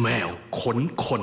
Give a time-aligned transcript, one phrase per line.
[0.00, 0.28] แมว
[0.60, 1.22] ขนคน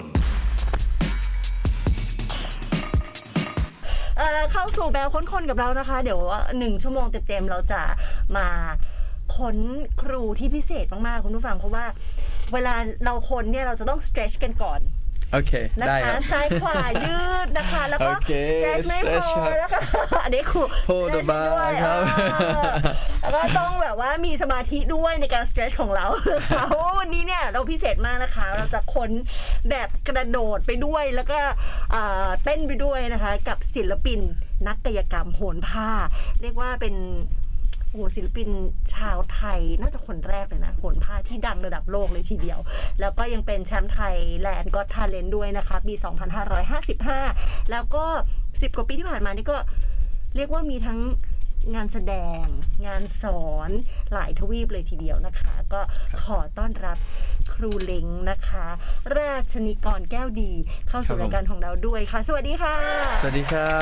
[4.18, 6.20] เอ่อเข้าสู่แบลค้นคนกับเรานะคะ เดี๋ยว
[6.59, 7.81] หนึ่งชั่วโมงเต็มๆเราจะ
[8.38, 8.47] มา
[9.36, 9.57] ค้น
[10.02, 11.86] ครูที่พิเศษมากๆ คุณผู้ฟังเพราะว่า
[12.54, 14.80] เวลาเราค้นเนี่ยเราจะต้อง stretch กันก่อน
[15.32, 22.00] โอเคนะได้คคะรับซ้ายขวายืดนะคะ แล้วก็โอเค stretch ไม่พ stretch อครับนะคะอันนี้ครู Hold the stretch ไปด้วย bar ครับ
[22.34, 26.63] เออแล้ว ก็ต้องแบบว่ามีสมาธิด้วยในการ stretch ของเรานะคะ
[26.99, 29.12] วันนี้เนี่ยเราพิเศษมากนะคะ เราจะค้น
[29.70, 31.39] แบบกระโดดไปด้วยแล้วก็
[32.44, 34.20] เต้นไปด้วยนะคะ กับศิลปิน
[34.67, 35.89] นักกายกรรมโหนผ้า
[36.41, 36.95] เรียกว่าเป็น
[37.89, 38.49] โอ้โหศิลปิน
[38.95, 42.59] ชาวไทยน่าจะคนแรกเลยนะโหนผ้าที่ดังระดับโลกเลยทีเดียว
[43.00, 45.94] แล้วก็ยังเป็นแชมป์ไทยแลนด์ก็ทาเลนด้วยนะคะปี
[47.17, 48.05] 2555 แล้วก็
[48.41, 49.58] 10 กว่าปีที่ผ่านมานี่ก็
[50.36, 51.00] เรียกว่ามีทั้ง
[51.76, 52.13] งานแสด
[52.44, 52.45] ง
[52.88, 53.70] งานสอน
[54.13, 55.81] หลายทวีปเลยทีเดียวนะคะ ก็
[56.23, 56.98] ขอต้อนรับ
[57.53, 58.67] ครูเล้งนะคะ
[59.17, 60.52] ราชนิกรแก้วดี
[60.89, 62.75] เข้าสู่ครับผมรายการของเราด้วยค่ะ สวัสดีค่ะ
[63.22, 63.81] สวัสดีครั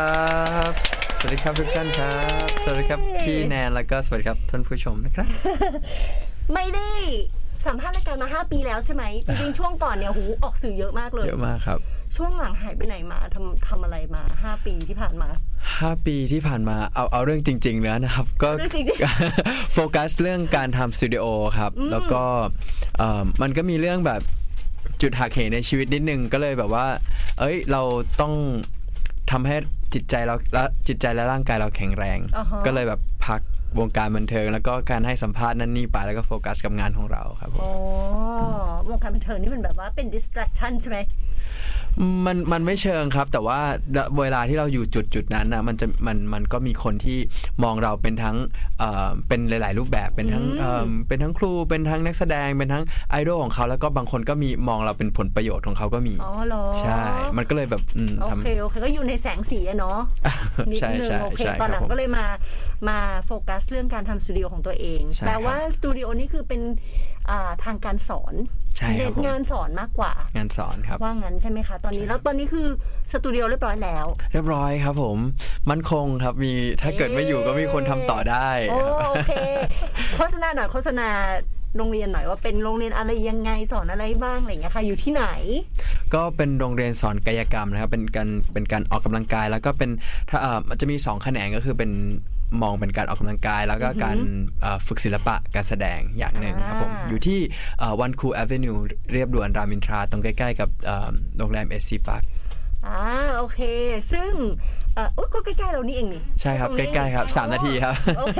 [0.69, 0.71] บ
[1.19, 2.15] สวัสดีครับทุกท่านครั
[2.45, 5.27] บ สวัสดีครับพี่แนนแล้วก็สวัสดีครับท่านผู้ชมนะครับ
[6.53, 6.93] ไม่ได้
[7.65, 11.79] สัมภาษณ์รายการมา 5 ปีแล้วใช่ไหมจริงๆช่วงก่อนเนี่ยหูออกสื่อเยอะมากเลยเยอะมากครับ
[12.15, 15.29] ช่วงหลังหายไปไหนมาทำทำอะไรมา 5 ปีที่ผ่านมา
[15.67, 18.85] 5 ปีที่ผ่านมาเอาเอาเรื่องจริงๆแล้วนะครับ ก็เรื่องจริง
[19.73, 21.25] โฟกัสเรื่องการทำสตูดิโอ
[21.57, 22.23] ครับ แล้วก็
[22.97, 24.21] เอ่อมันก็มีเรื่องแบบ
[25.01, 26.85] จุดหักเหในชีวิตนิดนึงก็เลยแบบว่า
[27.39, 27.81] เอ้ยเรา
[28.21, 28.33] ต้อง
[29.31, 29.55] ทำให้
[29.93, 33.41] จิตใจเราและจิตใจและร่างกายเราแข็งแรงอ่าฮะก็เลยแบบพัก
[33.79, 37.71] วงการบันเทิง แล้วก็การให้สัมภาษณ์นั่นนี่ไปแล้วก็โฟกัสกับงานของเราครับผมอ๋อ
[38.89, 40.97] วงการบันเทิงนี่มันแบบว่าเป็น distraction ใช่ไหม
[42.25, 43.59] มันมันไม่เชิงครับ แต่ว่า
[44.19, 47.19] เวลาที่เราอยู่จุดจุดนั้นนะมันจะมันมันก็มีคนที่
[47.63, 48.37] มองเราเป็นทั้ง
[48.79, 57.01] เอ่อเป็นหลาย ๆ รูปแบบเป็นทั้งอืมเอ่อเป็นทั้งครูเป็นทั้งนักแสดงเป็นทั้งไอดอลของเขาแล้วก็บางคนก็มีมองเราเป็นผลประโยชน์ของเขาก็มีอ๋อเหรอใช่
[57.37, 59.99] มันก็เลยแบบอืมโอทำเคโอเคก็อยู่ในแสงสีอะเนาะ
[60.69, 62.25] นิดใช่นึงใช่โอเคใช่ตอนหลังครับผมก็เลยมา
[62.89, 66.61] มาโฟกัสเรื่องการทำสตูดิโอของตัวเองใช่แปลครับว่าสตูดิโอนี่คือเป็น
[67.20, 67.20] อ่า
[67.63, 68.35] ทางการสอน
[68.77, 72.67] ใช่ครับเน้นผมงานสอนมากกว่า งานสอนครับ ว่างั้นใช่ไหมคะตอนนี้แล้วตอนนี้คือ
[73.11, 75.17] สตูดิโอเรียบร้อยแล้ว เรียบร้อยครับผม
[75.69, 78.75] มั่นคงครับมีถ้าเกิดไม่อยู่ก็มีคนทำต่อได้โอ
[79.09, 79.31] โอเค
[80.15, 81.09] โฆษณาหน่อยโฆษณา
[81.77, 85.25] โรงเรียนหน่อยว่าเป็นโรงเรียนอะไรยังไงสอนอะไรบ้างอะไรอย่างเงี้ยค่ะอยู่ที่ไหน
[86.13, 89.89] ก็เป็นโรงเรียนสอนกายกรรมนะครับเป็นการเป็นการออกกำลังกายแล้วก็เป็น
[90.29, 91.91] ถ้าเอ่อมันจะมีสองแขนงก็คือเป็น
[92.61, 94.17] มองเป็นการออกกำลังกาย แล้วก็การ
[94.61, 97.39] เอ่อฝึกศิลปะการแสดงอย่างหนึ่งครับผมอ่าอยู่ที่
[98.01, 98.75] วันคูแอเวนิว
[99.11, 102.23] เลียบด่วนรามอินทราตรงใกล้ๆกับเอ่อโรงแรมเอซีพาร์ค
[102.87, 103.01] อ่า
[103.37, 103.59] โอเค
[104.11, 104.31] ซึ่ง
[104.95, 108.39] เอ่ออุ๊ยก็ใกล้ๆเรานี่เองนี่ใช่ครับตงนี้ใกล้ๆครับสามนาทีครับโอเค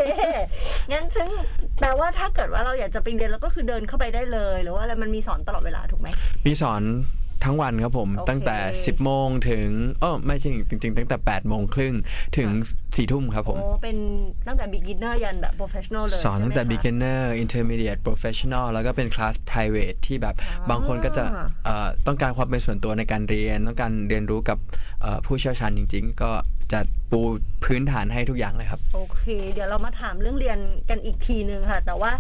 [0.92, 1.30] งั้นซึ่ง
[1.80, 6.08] แปลว่าถ้าเกิดว่าเราอยากจะไปเรียนเราก็คือเดินเข้าไปได้เลย หรือว่าอะไรมันมีสอนตลอดเวลาถูกไหม
[6.46, 6.82] มีสอน
[7.44, 9.68] ทั้งวันครับผมโอเคตั้งแต่ 10 โมงถึง
[10.02, 11.94] เออไม่ใช่จริง ๆ ตั้งแต่ 8 โมงครึ่ง
[12.38, 12.50] ถึง
[12.82, 13.98] 4ทุ่มครับผมโอ้เป็น
[14.48, 21.24] ตั้งแต่ beginner ยันแบบ professional เลยสอนตั้งแต่ใช่ไหมคะ beginner intermediate professional แล้วก็เป็นคลาส private ที่แบบอ่าบางคนก็จะ
[21.66, 24.58] เอ่อต้องการความเป็นส่วนตัวในการเรียน ต้องการเรียนรู้กับ
[25.02, 26.32] เอ่อผู้เชี่ยวชาญจริง ๆ ก็
[26.72, 26.80] จะ
[27.12, 27.22] ปู
[27.66, 30.58] พื้นฐานให้ทุกอย่างเลยครับ โอเค เดี๋ยวเรามาถามเรื่องเรียน
[30.90, 32.12] กันอีกทีนึงค่ะ แต่ว่า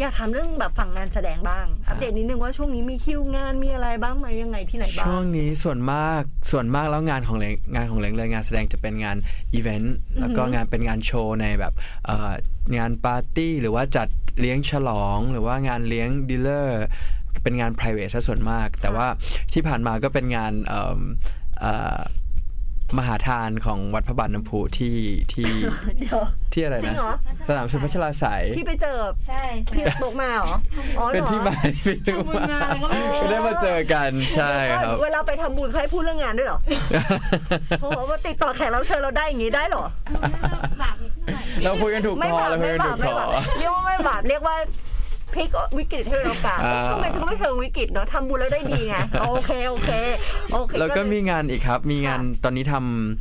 [0.00, 9.16] อยากถามเรื่องแบบฝั่งงานแสดงบ้าง อัปเดตนิดนึงว่าช่วงนี้มีคิวงานมีอะไรบ้างไหมยังไงที่ไหนบ้างช่วงนี้ส่วนมากส่วนมากแล้วงานของเลงงานของเลงเลยงานแสดงจะเป็นงาน
[9.54, 11.72] อีเวนต์แล้วก็งานเป็นงานโชว์ในแบบ
[12.04, 12.32] เอ่อ
[12.76, 14.08] งานปาร์ตี้หรือว่าจัด
[14.40, 16.84] เลี้ยงฉลองหรือว่างานเลี้ยงดีลเลอร์
[17.42, 19.06] เป็นงาน private ซะส่วนมาก แต่ว่า
[19.52, 20.84] ที่ผ่านมาก็เป็นงานเอิ่
[22.96, 24.96] มเอ่อมหาทานของวัดพระบาทน้ำพุที่
[25.32, 25.50] ที่
[25.98, 26.20] เดี๋ยว
[26.52, 27.12] ที่อะไรจรินะ งเหรอ
[27.48, 30.54] สนามสุพัชราไสยที่ไปเจอใช่ใช่พี่ตกมาเหรอ
[30.98, 34.52] อ๋อหรอเป็นที่มาที่ไปดูทำบุญมามาแล้วก็ไม่รู้ก็ได้มาเจอกันใช่
[34.82, 36.58] ครับ เวลาไปทำบุญเขาให้พูดเรื่องงานด้วยเหรอ
[37.80, 39.84] โอ้โหว่าติดต่อแขกรับเชิญเราได้อย่างงี้ได้เหรอ
[40.82, 44.56] บาปนิดหน่อย เราคุยกันถูกไม่คอบาปเราคุยไม่กันบาถูปกคไม่อบาปเรียกว่าไม่บาปเรียกว่า
[45.34, 48.96] พลิกวิกฤตให้เป็นโอกาสอ่าก็ไม่ก็ไม่เชิงวิกฤตเนาะทำบุญแล้วได้ดีไง
[49.28, 49.90] โอเคโอเค
[50.52, 52.74] โอเคแล้วก็เลยมีงานอีกครับ มีงานตอนนี้ท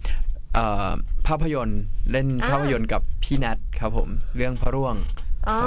[0.03, 0.89] ำเอ่อ
[1.27, 1.81] ภาพยนตร์
[2.11, 4.95] เล่นอ่าภาพยนตร์กับพี่แนทครับผม เรื่องพระร่วง
[5.49, 5.59] อ๋อ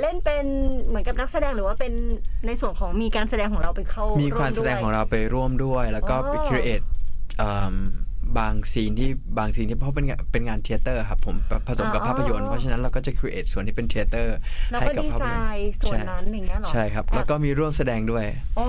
[0.00, 0.44] เล่นเป็น
[0.86, 1.92] เหมือนกับนักแสดงหรือว่าเป็น
[2.46, 6.82] ในส่วนของมีการแสดงของเราไปเข้ามีมีการแสดงของเราไปร่วมด้วย แล้วก็อ๋อไป create
[8.38, 11.36] บาง scene ที่บาง scene ที่เพราะเป็นงานเป็นงาน theater ครับผม
[11.68, 14.36] ผสมกับภาพยนตร์เพราะฉะนั้นเราก็จะ create ส่วนที่เป็น theater
[14.70, 18.24] แล้วให้ก็กับดีภาพไซยนตร์น์ส่วนนั้นอย่างเงี้ยเหรอใช่ครับ แล้วก็มีร่วมแสดงด้วย
[18.58, 18.66] อ๋อ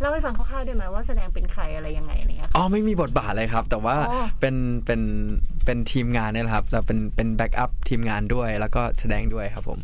[0.00, 4.54] เล่าให้ฟังคร่าวๆได้ไหมว่าแสดงเป็นใครอะไรยังไงอะไรเงี้ยอ๋อไม่มีบทบาทเลยครับ แต่ว่าอ๋อเป็น
[4.86, 5.00] เป็น
[5.64, 9.78] เป็นทีมงานเนี่ยแหละครับจะเป็นเป็นแบ็กอัพทีมงานด้วยแล้วก็แสดงด้วยครับผม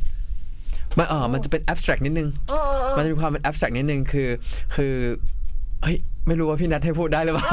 [0.98, 4.28] มันเออมันจะเป็น abstract นิดนึงเออเออเออมันจะมีความเป็น abstract นิดนึงคือ
[4.74, 4.94] คือ
[5.82, 7.48] เฮ้ย ไม่รู้ว่าพี่นัทให้พูดได้หรือเปล่า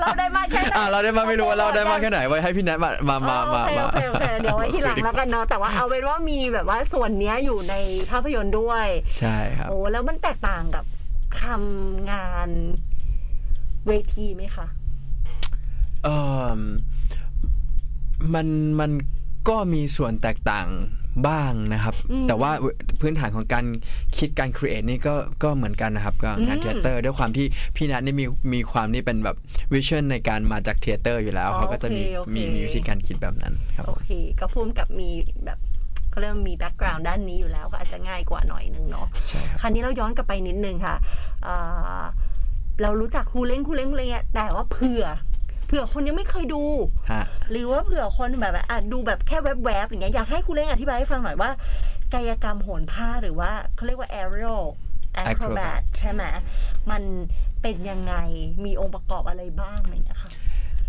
[0.00, 7.74] เราได้มากแค่ไหนอ่าเราได้มาไม่รู้ว่าเราได้มาแค่ไหนไว้ให้พี่นัทมามามามาโอเคมาโอเคโอเคเดี๋ยวไว้ทีหลังแล้วกันเนาะแต่ว่าเอาเป็นว่ามีแบบว่าส่วนเนี้ยอยู่ใน
[8.10, 8.86] ภาพยนตร์ด้วย
[9.18, 10.84] ใช่ครับโอ้แล้วมันแตกต่างกับ
[11.42, 12.48] ทำงาน
[13.86, 14.66] เวทีไหมคะ
[16.04, 16.08] เอ
[16.58, 16.60] อ
[18.34, 18.46] มัน
[18.80, 18.90] มัน
[19.48, 20.68] ก็มีส่วนแตกต่าง
[21.28, 22.50] บ้างนะครับอืมแต่ว่า
[23.00, 23.64] พื้นฐานของการ
[24.18, 27.46] คิดการ create นี่ก็ก็เหมือนกันนะครับก็งานอืม theater ด้วยความที่
[27.76, 29.36] พี่นัทนี่มีมีความนี่เป็นแบบ
[29.72, 35.10] vision ในการมาจาก theater อยู่แล้วอ๋อเขาก็จะมีโอเคโอเคมีมีวิธีการคิดแบบนั้นครับโอเค ก็พุ่มกับมี
[35.44, 35.58] แบบ
[36.10, 40.96] เขาเรียกว่ามี background ด้านนี้อยู่แล้วก็อาจจะง่ายกว่าหน่อยนึงเนาะใช่ครับคราวนี้เราย้อนกลับไปนิดนึงค่ะ
[41.46, 42.02] อ่า
[42.82, 45.04] เรารู้จักครูเล้งครูเล้งครูเล้งเนี่ยแต่ว่าเผื่อ
[45.66, 46.62] เผื่อคนยังไม่เคยดู
[47.10, 51.50] ฮะ หรือว่าเผื่อคนแบบว่าอะดูแบบแค่แวบๆอย่างเงี้ยอยากให้ครูเล้งอธิบายให้ฟังหน่อยว่า
[52.14, 54.64] กายกรรมโหนผ้าหรือว่าเขาเรียกว่า aerial
[55.22, 56.22] acrobat Acrobat ใช่ไหม
[56.90, 57.02] มัน
[57.62, 58.14] เป็นยังไง
[58.64, 60.30] มีองค์ประกอบอะไรบ้างอะไรอย่างเงี้ยค่ะ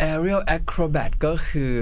[0.10, 1.76] aerial acrobat ก็คือ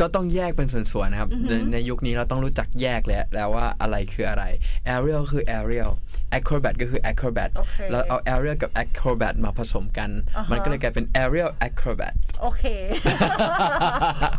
[0.00, 4.44] ก็ต้องแยกเป็นส่วนๆนะครับในในยุคนี้เราต้องรู้จักแยกแล้วแล้วว่าอะไรคืออะไร
[4.92, 5.90] aerial คือ aerial
[6.38, 12.64] acrobat ก็คือ acrobat โอเคแล้วเอา aerial กับ acrobat มาผสมกันอ่าฮะมันก็เลยกลายเป็น aerial acrobat โอเค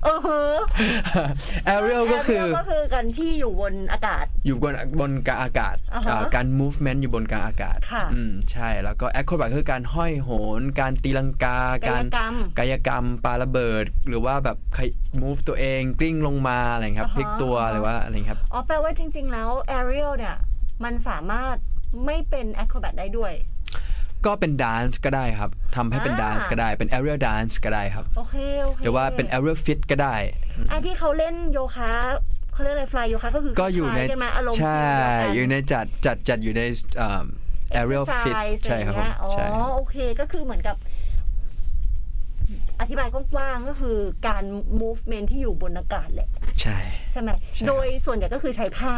[0.04, 0.44] เออฮะ
[1.74, 10.30] aerial ก็คือ Aerial ก็คือกันที่อยู่บนอากาศ อยู่บนบนกลางอากาศอ่าฮะอ่าการ movement อยู่บนกลางอากาศค่ะอืมใช่แล้วก็ acrobat คือการห้อยโห
[10.60, 14.84] น การตีลังกา กายกรรมกายกรรมปาระเบิด หรือว่าแบบใคร
[15.22, 20.36] move ตัวเองกลิ้งลงมาอะไรอย่างเงี้ยครับอ่าฮะพลิกตัวอ่าฮะหรือว่าอะไรอย่างเงี้ยครับอ๋อแปลว่าจริง ๆ แล้ว aerial เนี่ย
[20.84, 21.56] มันสามารถ
[22.06, 23.34] ไม่เป็น acrobat ได้ด้วย
[24.26, 30.16] ก็เป็น dance ก็ได้ครับทำให้เป็นอ่า dance ก็ได้เป็น aerial dance ก็ได้ครับโอเคโอเคหรือว่าเป็น aerial fit ก็ได้
[30.70, 31.92] ไอ้ที่เขาเล่นโยคะ
[32.54, 36.62] เขาเรียกอะไร fly โยคะก็คือก็อยู่ในคล้าๆกันมาอารมณ์ใช่เดีวกันอยู่ในจัดจัดจัดอยู่ใน
[36.98, 37.24] เอ่อ
[37.80, 40.76] aerial fit exercise ใช่ครับอะผไอย่างมเงี้ยอ๋อใช่โอเคก็คือเหมือนกับ
[42.82, 43.98] อธิบายกว้างๆก็คือ
[44.28, 44.44] การ
[44.82, 46.30] movement ที่อยู่บนอากาศแหละ
[46.62, 46.78] ใช่
[47.12, 48.94] ใช่ไหมใช่โดยส่วนใหญ่ก็คือใช้ผ้า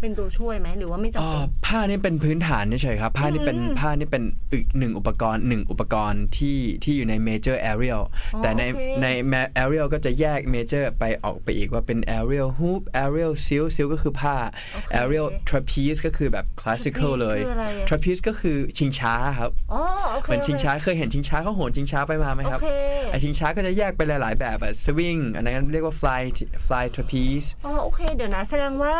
[0.00, 8.02] เป็นตัวช่วยไหมหรือว่าไม่จำอ๋อเป็นผ้านี่เป็นพื้นฐานเฉยๆครับ ผ้านี่เป็นอืมผ้านี่เป็นอีกหนึ่งอุปกรณ์หนึ่งอุปกรณ์ที่ที่อยู่ใน major aerial
[8.34, 14.36] อ๋อแต่ในโอเคใน ma- aerial ก็จะแยก major ไปออกไปอีกว่าเป็น aerial hoop aerial silk silk ก็คือผ้า
[15.00, 22.68] aerial trapeze ก็คือแบบ classical Trapeze เลยคืออะไรอะ trapeze ก็คือชิงช้าครับอ๋อโอเคเหมือนชิงช้าเคยเห็นชิงช้าเขาโหนชิงช้าไปมาไหมโอครับเค
[23.10, 26.22] ไอชิงช้าก็จะแยกไปหลาย ๆ แบบอะ swing อันนั้นเรียกว่า fly
[26.66, 28.96] fly trapeze อ๋อโอเคเดี๋ยวนะแสดงว่า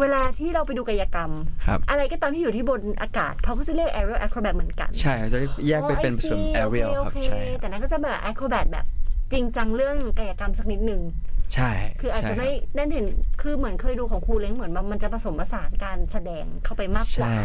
[0.00, 1.30] เวลาที่เราไปดูกายกรรม
[1.66, 8.86] ครับ อะไรก็ตามที่อยู่ที่บนอากาศเขาก็จะเรียก aerial acrobat เหมือนกัน ใช่จะแยกไปอ๋อเป็น I ส่วน see aerial โอครับเคใช่แต่นั้นก็จะแบบ acrobat แบบ
[9.32, 11.02] จริงจังเรื่องกายกรรมสักนิดหนึ่ง
[11.54, 13.06] ใช่ คืออาจจะใช่ไม่นั่นเห็น
[13.42, 17.40] คือเหมือนเคยดูของครูเล้งเหมือนมันจะผสมผสานการแสดงเข้าไปมากกว่า ใช่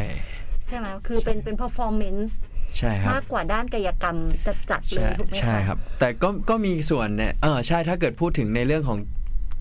[0.65, 2.31] ใช่ไหมคือเป็นเป็น performance
[2.77, 8.99] ใช่ครับมากกว่าด้านกายกรรมจัดจัดๆเลใช่ยถูกไหมคะใช่ครับ แต่ก็ก็มีส่วนเนี่ยเออใช่ถ้าเกิดพูดถึงในเรื่องของ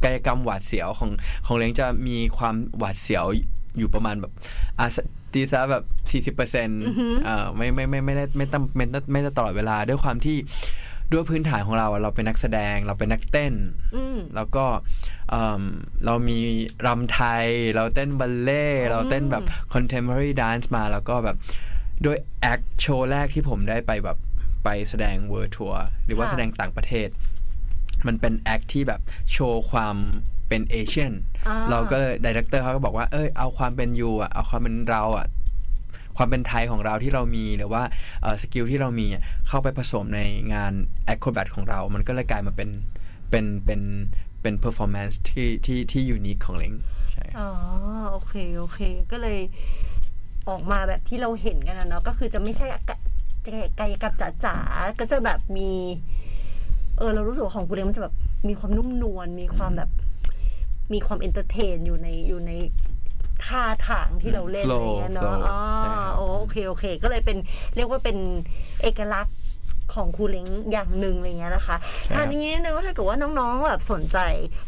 [0.05, 1.11] กายกรรมหวาดเสียวของ
[1.47, 3.25] ของเล้งจะมีความหวาดเสียว
[3.79, 4.33] อยู่ประมาณแบบ
[4.79, 4.87] อะ
[5.33, 10.37] ตีซะแบบ40%เออไม่ไม่ไม่ไม่ได้ไม่ต้องไม่ได้ไม่ได้ตลอดเวลาด้วยความที่
[11.13, 13.55] ด้วยพื้นฐานของเราอะเราเป็นนักแสดงเราเป็นนักเต้น
[13.95, 14.65] อืมแล้วก็
[15.31, 15.63] เอิ่ม
[16.05, 16.39] เรามี
[16.87, 19.45] รำไทย เราเต้นบัลเล่ต์เราเต้นแบบ
[19.75, 21.37] contemporary dance มาแล้วก็แบบ
[22.05, 24.19] ด้วย act โชว์แรกที่ผมได้ไปแบบ
[24.65, 27.09] ไปแสดง world tour หรือว่าค่ะแสดงต่างประเทศ
[28.07, 29.00] มันเป็น act ที่แบบ
[29.33, 29.97] โชว์ความ
[30.49, 31.12] เป็น Asian
[31.49, 35.26] อ่าเราก็เลย director เขาก็บอกว่าเอ้ยเอาความเป็น you อะเอาความเป็นเราอะ
[36.17, 37.83] ความเป็นไทยของเราที่เรามีหรือว่า
[38.43, 40.21] skill ที่เรามีอะเข้าไปผสมใน
[40.55, 40.73] งาน
[41.12, 42.71] acrobat ของเรา มันก็เลยกลายมาเป็น
[43.31, 43.81] เป็นเป็น
[44.43, 46.75] เป็น performance ที่ที่ที่ unique ของเล้ง
[47.12, 47.49] ใช่อ๋อ
[48.11, 48.81] โอเคโอเค
[49.12, 49.41] ก็เลย
[50.49, 52.97] ออกมาแบบที่เราเห็นกันนะเนาะก็คือจะไม่ใช่กะ
[53.79, 55.71] กายกรรมจ๋าๆก็จะแบบมี
[56.99, 58.15] เออเรารู้สึกว่าของคุณเล้งมันจะแบบ
[58.49, 59.91] มีความนุ่มนวลมีความแบบ
[60.93, 62.53] มีความ entertain อยู่ในอยู่ใน
[63.45, 65.57] ท่าทางที่เราเล่นอะไรเงี้ยเนาะอ๋
[66.25, 67.38] อโอเคโอเค ก็เลยเป็น
[67.76, 68.17] เรียกว่าเป็น
[68.83, 69.38] เอกลักษณ์
[69.95, 71.76] ของครูเล้งอย่างหนึ่งอะไรเงี้ยนะคะ
[72.15, 74.19] ทางนี้นะว่าถ้าเกิดว่าน้องๆแบบสนใจ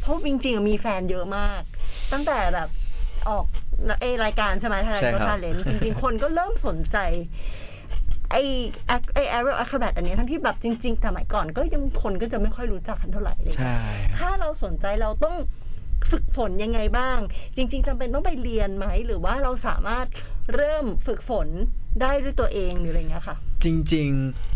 [0.01, 1.63] เพราะจริงๆมีแฟนเยอะมาก
[2.13, 2.69] ตั้งแต่แบบ
[3.29, 3.45] ออก
[4.01, 6.99] เอรายการใช่ไหมทางรับก็ทาเลนจริง ๆ คนก็เริ่มสนใจ
[8.31, 8.37] ไอ
[8.87, 13.77] ไอไอ aerial acrobat อันเนี้ยทั้งที่แบบจริงๆสมัยก่อนก็ยังคนก็จะไม่ค่อยรู้จักกันเท่าไหร่เลยใช่
[14.09, 15.37] ครับถ้าเราสนใจเราต้อง
[16.11, 17.19] ฝึกฝนยังไงบ้าง
[17.57, 20.07] จริง ๆจำเป็นต้องไปเรียนไหม หรือว่าเราสามารถ
[20.55, 21.49] เริ่มฝึกฝน
[22.01, 24.09] ได้ด้วยตัวเองหรืออะไรเงี้ยค่ะ จริง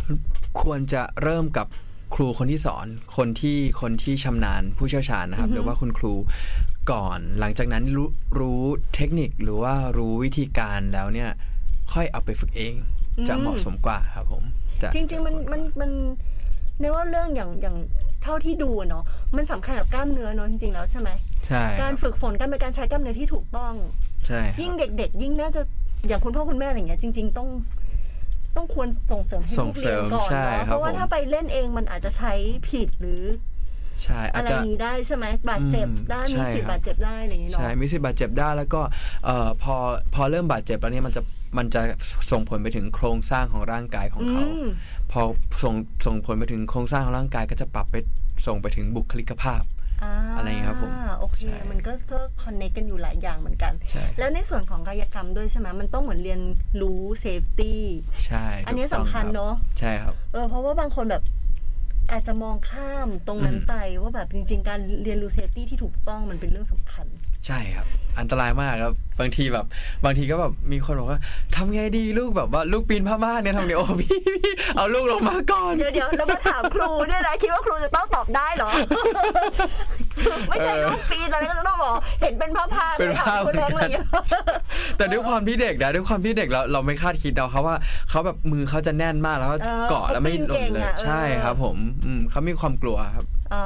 [0.07, 1.67] ๆควรจะเริ่มกับ
[2.15, 2.87] ครูคนที่สอน
[3.17, 6.15] คนที่คนที่ชำนาญผู้เชี่ยวชาญนะครับ หรือว่าคุณครู
[6.93, 8.63] ก่อนหลังจากนั้นรู้รู้
[8.95, 11.31] เทคนิคหรือว่ารู้วิธีการแล้วเนี่ย
[11.93, 12.75] ค่อยเอาไปฝึกเอง
[13.29, 14.45] จะอืมเหมาะสมกว่าครับผม
[14.83, 15.91] จะจริงๆมันมันมัน
[16.81, 17.77] ในว่าเรื่องอย่างอย่าง
[18.23, 19.05] เท่าที่ดูอะเนาะ
[19.37, 21.11] มันสำคัญกับกล้ามเนื้อเนาะจริงๆแล้วใช่ไหม
[21.47, 23.75] ใช่คการรับฝึกฝนการเป็นการใช้กล้ามเนื้อที่ถูกต้อง
[24.27, 25.61] ใช่ครับยิ่งเด็ก ๆ ยิ่งน่าจะ
[26.07, 27.49] อย่างคุณพ่อคุณแม่อะไรเงี้ยจริง ๆ ต้อง
[28.57, 32.33] ต้องควรส่งเสริมให้ส่ลูงกเสเรีริยนมก่อนใช่เนาะคเพรับราะว่าผมถ้าไปเล่นเองมันอาจจะใช้
[32.71, 33.23] ผิดหรือ
[34.03, 38.81] ใช่อาอะจไรจะนี้ได้ใช่ไหมบาดเจ็บอืมได้มีใช่สิทธิ์ครับบาดเจ็บได้อะไรอย่างเงี้ยใช่เนาะมีสิทธิ์บาดเจ็บได้แล้วก็
[39.25, 39.75] เอ่อพอ
[40.15, 41.23] พอเริ่มบาดเจ็บแล้วเนี่ยมันจะ
[41.59, 41.83] มันจะ
[42.31, 44.67] ส่งผลไปถึงโครงสร้างของร่างกายของเขาอืม
[45.13, 45.21] พอ
[45.63, 45.75] ส่ง
[46.07, 47.97] ส่งผลไปถึงโครงสร้างของร่างกายก็จะปรับไป
[48.47, 49.63] ส่งไปถึงบุคลิกภาพ
[50.37, 56.41] อะไรอย่างเงี้ยครับผมโอเคใช่มันก็ก็ connect กันอยู่หลายอย่างเหมือนกันใช่แล้วในส่วนของกายกรรมด้วยใช่ไหมมันต้องเหมือนเรียน
[56.81, 57.83] รู้ safety
[58.27, 61.23] ใช่ อันนี้ถูกต้องสำคัญครับเนอะใช่ครับเออเพราะว่าบางคนแบบ
[62.13, 67.07] อาจจะมองข้ามตรงนั้นอืมไปว่าแบบจริง ๆ การเรียนรู้ safety ที่ถูกต้องมันเป็นเรื่องสำคัญ
[67.47, 67.87] ใช่ครับ
[68.19, 69.67] อันตรายมากครับบางทีแบบ
[70.05, 71.21] บางทีก็แบบมีคนบอกว่า
[71.57, 78.71] ทำไงดีลูกแบบว่าลูกปีนผ้าม่านเนี่ยทำไงโอ้พี่พี่เอาลูกลงมาก่อน เดี๋ยวเดี๋ยวแล้วมาถามครูเนี่ยนะคิดว่าครูจะต้องตอบได้เหรอ
[80.49, 84.07] ไม่ใช่ลูกปีนอะไรก็จะต้องบอกเห็นเป็นผ้าผ้าเป็นผ้าคนเล็กอะไรอย่างเงี้ย
[84.97, 87.77] แต่ด้วยความที่เด็กนะด้วยความที่เด็กเราเราไม่คาดคิดเอาเขาว่า
[88.11, 93.65] เขาแบบมือเขาจะแน่นมากแล้วก็เออเกาะแล้วไม่หล่นเลยเขาปีนเก่งอะเออใช่ครับผมอืมเขามีความกลัวครับอ๋อ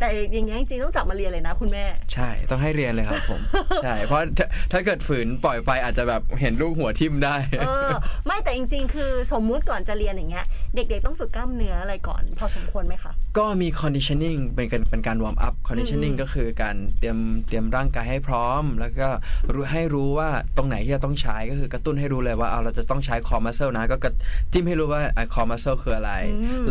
[0.00, 3.40] แต่อย่างเงี้ยจริงๆต้องจับมาเรียนเลยนะคุณแม่ ใช่ต้องให้เรียนเลยครับผม
[3.84, 7.88] ใช่เพราะถ้าถ้าเกิดฝืนปล่อยไปอาจจะแบบเห็นลูกหัวทิ่มได้เออ
[8.26, 17.18] ไม่แต่จริง ๆ คือสมมุติก่อนจะเรียนอย่างเงี้ยเด็ก ๆ ต้องฝึกกล้ามเนื้ออะไรก่อน พอสมควรไหมคะ ก็มี conditioning เป็นการเป็นการวอร์มอัพ conditioning อืมก็คือการเตรียม
[17.48, 19.08] เตรียมร่างกายให้พร้อม แล้วก็
[19.54, 24.12] รู้ให้รู้ว่าตรงไหนที่จะต้องใช้ก็คือกระตุ้นให้รู้เลยว่าเอาเราจะต้องใช้ core muscle นะ ก็กระ
[24.52, 26.12] จิ้มให้รู้ว่าไอ้ core muscle คืออะไร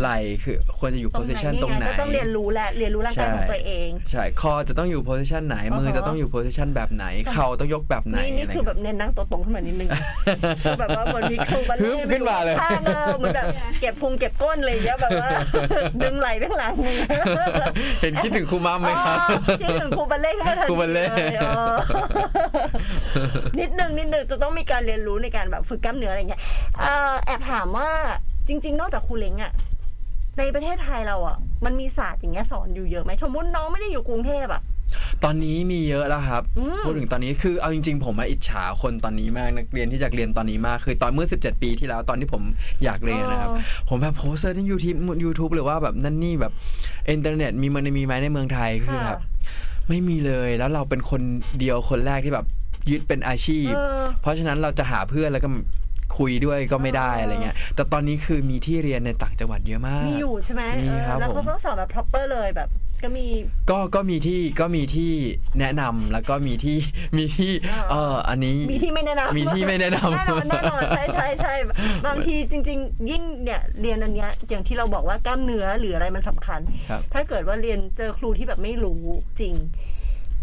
[0.00, 9.88] ไหล่คือควรจะอยู่ตรงไหน position ตรงไหนก็ต้องเรียนรู้แหละเรียนรู้ร่างกายของตัวเอง ใช่คอจะต้องอยู่ position ไหนมืออฮะจะต้องอยู่ position แบบไหนเข่าต้องยกแบบไหนนี่นี่อะไรคือแบบเน้นนั่งตัวตรงขึ้นมานิดนึง
[10.62, 13.46] คือแบบว่าเหมือนมีครูบัลฮึเล่บขึ้นมาเลยท่าเออเหมือนแบบ
[13.80, 15.30] เก็บพุงเก็บก้นอะไรอย่างเงี้ยแบบว่า
[16.02, 16.74] ดึงไหล่ไปข้างหลัง
[18.02, 21.76] เห็นคิดถึงครูมัมไหมครับอ๋อคิดถึงครูบัลเล่ขึ้นมาทันทีครูบัลเล่ยเออ
[23.58, 26.42] นิดนึงนิดนึงจะต้องมีการเรียนรู้ในการแบบฝึกกล้ามเนื้ออะไรเงี้ย
[26.80, 27.88] เอ่อแอบถามว่า
[28.48, 29.52] จริง ๆ นอกจากครูเล้งอะ
[30.38, 34.62] ในประเทศไทยเราอะมันมีศาสตร์อย่างเงี้ยสอนอยู่เยอะไหมสมมติน้องไม่ได้อยู่กรุงเทพอะ
[35.24, 42.42] ตอนนี้มีเยอะแล้วครับอืมพูดถึงตอนนี้คือเอาจริง ๆ ผมมาอิจฉาคนตอนนี้มากนักเรียนที่จะเรียนตอนนี้มากคือตอนเมื่อ 17 ปีที่แล้วตอนที่ผม
[42.84, 43.50] อยากเรียนนะครับ
[43.88, 44.94] ผมแบบโพสเซอร์ที่ยูทูบ
[45.24, 46.52] ยูทูบหรือว่าแบบนั่นนี่แบบ
[47.10, 49.18] อินเทอร์เน็ตมีมันมีไหมในเมืองไทยคือแบบ
[49.88, 51.22] ไม่มีเลยแล้วเราเป็นคน
[51.58, 52.46] เดียวคนแรกที่แบบ
[52.90, 55.48] ยึดเป็นอาชีพเออเพราะฉะนั้นเราจะหาเพื่อนแล้วก็
[56.18, 62.70] คุยด้วยก็ไม่ได้เออออะไรเงี้ยแต่ตอนนี้คือมีที่เรียนในต่างจังหวัดเยอะมากมีอยู่ใช่ไหมมีเออครับแล้วเขาผมก็สอนแบบ proper เลยแบบ
[63.04, 63.26] ก็มี
[63.70, 65.12] ก็ก็มีที่ก็มีที่
[65.60, 66.78] แนะนำแล้วก็มีที่
[67.16, 71.54] มีที่อ่าเอออันนี้มีที่ไม่แนะนำมีที่ไม่แนะนำแน่นอนแน่นอนใช่ใช่ใช่
[72.06, 79.02] บางทีจริง ๆ ยิ่งเนี่ยเรียนอันเนี้ยอย่างที่เราบอกว่ากล้ามเนื้อหรืออะไรมันสำคัญครับถ้าเกิดว่าเรียนเจอครูที่แบบไม่รู้
[79.40, 79.54] จริง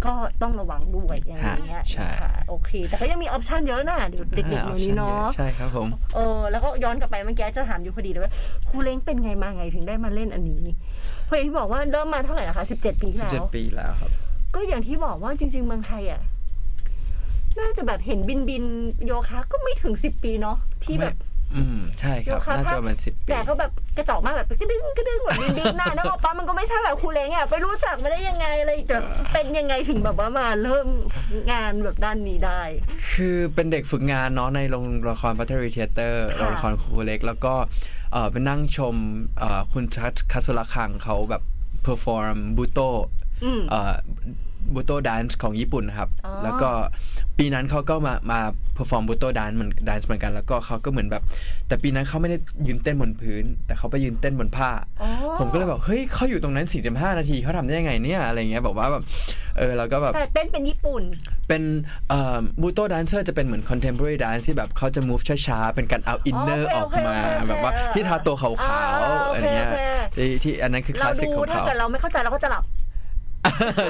[0.05, 8.33] ก็ต้องระวังด้วยอย่างเงี้ยใช่นะคะโอเค แต่ก็ยังมีออปชันเยอะนะเดี๋ยวเด็กๆอ่าเดี๋ยวนี้เนาะใช่ครับผมเออแล้วก็ย้อนกลับไปเมื่อกี้จะถามอยู่พอดีเลยว่า
[8.67, 10.63] ครูเล้งเป็นไงมาไงถึงได้มาเล่นอันนี้
[11.25, 14.11] เพราะอย่างที่บอกว่าเริ่มมาเท่าไหร่นะคะสิบเจ็ดปีที่แล้ว17ปีแล้วครับ
[14.55, 16.21] ก็อย่างที่บอกว่าจริง ๆ เมืองไทยอะ
[17.59, 18.63] น่าจะแบบเห็นบินบิน
[19.05, 21.15] โยคะก็ไม่ถึงสิบปีเนาะที่แบบ
[21.55, 30.87] อืมใช่ครับโยคะน่าจะประมาณสิบปีแต่ก็แบบ กระจอกมากแบบกระดึงกระดึงแบบบินบินน่ะนึกออกปะมันก็ไม่ใช่แบบครูเล้งอะไปรู้จักมาได้ยังไงอะไรแบบเป็นยังไงถึงแบบว่ามาเริ่ม
[31.51, 32.61] งานแบบด้านนี้ได้
[33.13, 37.53] คือเป็นเด็กฝึกงานเนาะในโรงละครภัทราวดีเธียเตอร์ค่ะโรงละครครูเล็ก แล้วก็
[38.11, 38.95] เออไปนั่งชม
[39.39, 41.43] เอ่อคุณ Katsura Kan เขาแบบ
[41.83, 42.79] perform butoh
[43.43, 43.61] อืม
[44.73, 46.69] butoh dance ของญี่ปุ่นนะครับอ๋อแล้วก็
[47.37, 48.39] ปีนั้นเขาก็มามา
[48.73, 51.23] perform butoh dance เหมือน dance เหมือนกัน แล้วก็เขาก็เหมือนแบบ
[51.67, 52.37] แต่ปีนั้นเขาไม่ได้
[52.67, 54.69] ยืนเต้นบนพื้น แต่เขาไปยืนเต้นบนผ้า
[55.01, 55.09] อ๋อ
[55.39, 59.03] ผมก็เลยแบบเฮ้ยเขาอยู่ตรงนั้น 45 นาทีเขาทำได้ยังไงเนี่ยอะไรเงี้ยแบบว่าแบบ
[59.57, 61.01] เออแล้วก็แบบแต่เต้นเป็นญี่ปุ่น
[61.47, 61.63] เป็น
[62.61, 69.81] butoh dancer จะเป็นเหมือน contemporary dance ที่แบบเขาจะ move ช้าๆ เป็นการเอา inner ออกมาโอเคโอเคแบบว่าที่ทาตัวขาวอ่าๆโอเคอะไรเงี้ยโอเค
[70.17, 72.63] ที่ที่อันนั้นคือคเราลาสสิกดูของถ้าเขาเกิดเราไม่เข้าใจเราก็จะหลับ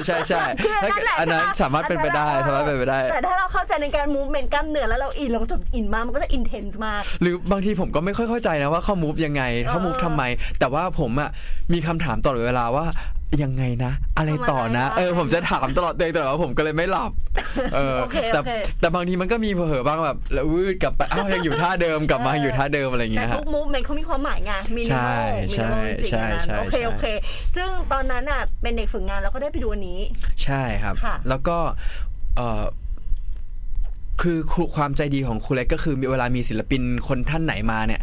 [0.06, 10.22] ใช่ใช่คืออันถ้านั้นแหละอันนั้นใช่ปะสามารถเป็นไปได้อันนั้นสามารถเป็นไปได้ แต่ถ้าเราเข้าใจในการ movement กล้ามเนื้อแล้วเราอินเราก็จะอินมากมันก็จะ intense มาก หรือบางทีผมก็ไม่ค่อยเข้าใจนะว่าเขา move ยังไงเขา move ทำไม
[10.60, 11.30] แต่ว่าผมอะ
[11.72, 12.86] มีคำถามตลอดเวลาว่า
[13.42, 17.12] ยังไงนะ อะไรต่อนะทำอะไรเออผมจะถามตลอดตัวเองตลอดว่าผมก็เลยไม่หลับ
[17.74, 27.04] เออโอเคแต่โอเคแต่บางทีมันก็มีเผลอๆบ้างแบบแล้ววืดกลับไปอ้าวยังอยู่ท่าเดิมกลับมาอยู่ท่าเดิมอะไรอย่างแต่เงี้ยฮะทุกmovement เขามีความหมายไงมินิใช่มอลมิใช่จริงๆใช่อันนั้นใช่โอเคใช่โอเค
[27.56, 30.00] ซึ่งตอนนั้นอะเป็นเด็กฝึกงานเราก็ได้ไปดูอันนี้
[30.44, 31.56] ใช่ครับค่ะแล้วก็
[32.36, 32.64] เออ
[34.22, 38.00] คือครูความใจดีของครูเล็กก็คือมีเวลามีศิลปินคนท่านไหนมาเนี่ย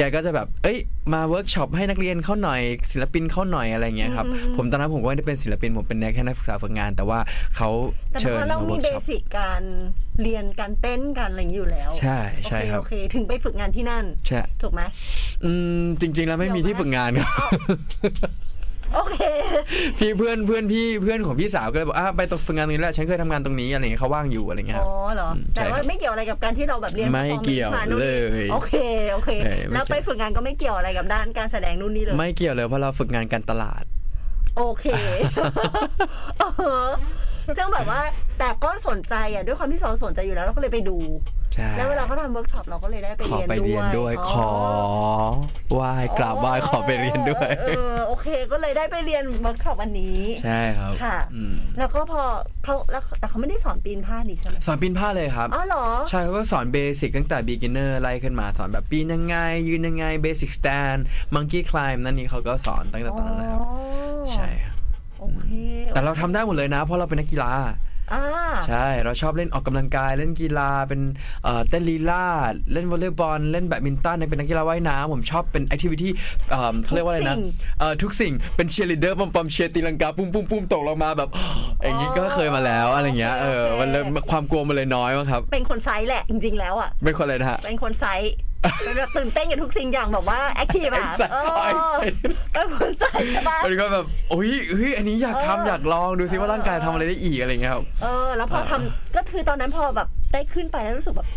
[0.00, 0.78] แกก็จะแบบ เอ้ย
[1.12, 2.60] มาเวิร์กช็อปให้นักเรียนเข้าหน่อย
[2.92, 4.26] ศิลปินเข้าหน่อยอะไรเงี้ยครับ
[4.56, 7.20] ผมตอนนั้นผมก็ไม่ได้เป็นศิลปิน ผมเป็นแค่นักศึกษาฝึกงาน แต่ว่า
[7.56, 7.68] เขา
[8.12, 9.62] แต่เชิญเพราะเรามามีเวิร์กเบช็อปสิกการ
[10.22, 14.82] เรียนการเต้นการอะไรอย่างนี้อยู่แล้ว ใช่ใช่โอเคครับโอเคถึงไปฝึกงานที่นั่น ใช่ ถูกไหม
[15.44, 17.28] อืมจริง ๆ แล้วไม่มีที่ฝึกงานครับ
[18.94, 19.18] โอเค
[19.98, 28.74] พี่เพื่อนเพื่อนพี่เพื่อนของพี่สาวก็เลยบอกอะไปตกฝึกงานตรงนี้แหละฉันเคยทำงานตรงนี้อะไรเงี้ยเขาว่างอยู่อะไรเงี้ยคอ๋รับอเหรออืมใช่แต่ว่าครับไม่เกี่ยวอะไรกับการที่เราแบบเรียน ไม่เกี่ยว performance มานู่นนี่เลยโอเค
[29.12, 33.84] โอเค เออไม่แล้วไปเกี่ยวฝึกงานก็ไม่เกี่ยวอะไรกับด้านการแสดงนู่นนี่เลย ไม่เกี่ยวเลยเพราะเราฝึกงานการตลาด
[34.56, 34.86] โอเค
[36.38, 36.44] เอ
[36.84, 36.88] อ
[37.56, 38.00] ซึ่งแบบว่า
[38.38, 40.98] แต่ก็สนใจอะด้วยความที่เราสนใจอยู่แล้วเราก็เลยไปดู
[41.54, 44.52] ใช่แล้วเวลาเขาทำเวิร์กช็อปเราก็เลยได้ไปขอเรียนไปเรียนด้วยขอ
[45.72, 52.22] ไหว้กราบไหว้ขอไปเรียนด้วย เออโอเค ก็เลยได้ไปเรียนเวิร์กช็อปอันนี้ ใช่ครับค่ะอืมแล้วก็พอ
[52.64, 59.36] เขาแล้วแต่เขาไม่ได้สอนปีนผ้านี่ใช่ไหมสอนปีนผ้าเลยครับอ๋อเหรอใช่เขาก็สอน basic ตั้งแต่ beginner ไล่ขึ้นมาสอนแบบปีนยังไง
[59.68, 61.00] ยืนยังไง basic stand
[61.34, 63.70] monkey climb นั่นนี่เขาก็สอนตั้งแต่ตอนนั้นแล้วอ๋อ
[64.34, 64.74] ใช่ครับ
[65.20, 65.44] โอเค
[65.94, 67.52] แต่เราทำได้หมดเลยนะ เพราะเราเป็นนักกีฬา
[68.14, 68.24] อ่า
[68.68, 71.00] ใช่เราชอบเล่นออกกำลังกายเล่นกีฬาเป็น
[71.44, 76.12] เอ่อเต้นลีลาดเล่นวอลเลย์บอลเล่นแบดมินตันเป็นนักกีฬาว่ายน้ำผมชอบเป็น activity
[76.84, 77.36] เขาเรียกว่าอะไรนะ
[77.80, 81.28] เอ่อทุกสิ่งเป็นเชียร์ลีดเดอร์ปอมปอมเชียร์ตีลังกาปุ้มปุ้มปุ้มตกลงมาแบบ
[81.84, 88.49] อย่างนี้ก็เคยมาแล้วอะไรเงี้ยเออมันเลยความกลัวมันเลยน้อยมั้งครับ เป็นคน excite แหละจริงๆแล้วอะเป็นคนอะไรนะฮะเป็นคน excite เป็น
[88.96, 91.36] แบบตื่นเต้นกับทุกสิ่งอย่างแบบว่า active อะ Excited เอ
[91.92, 91.96] อ
[92.52, 101.28] เป็นคน excite ใช่ปะมันก็แบบโอ้ยเฮ้ยอันนี้อยากเออทำอยากลองดูซิว่าร่างกายทำอะไรได้อีกอะไรเงี้ยครับเออ แล้วพอทำก็คือตอนนั้นพอแบบได้ขึ้นไปแล้วรู้สึกแบบ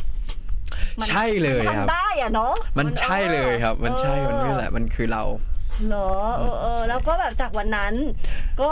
[1.00, 5.24] มันใช่เลยมันครับทำได้อะเนาะมันใช่เลยครับ มันใช่มันนี่แหละมันคือเรา
[5.88, 7.94] เหรอเออเออแล้วก็แบบจากวันนั้น
[8.62, 8.72] ก็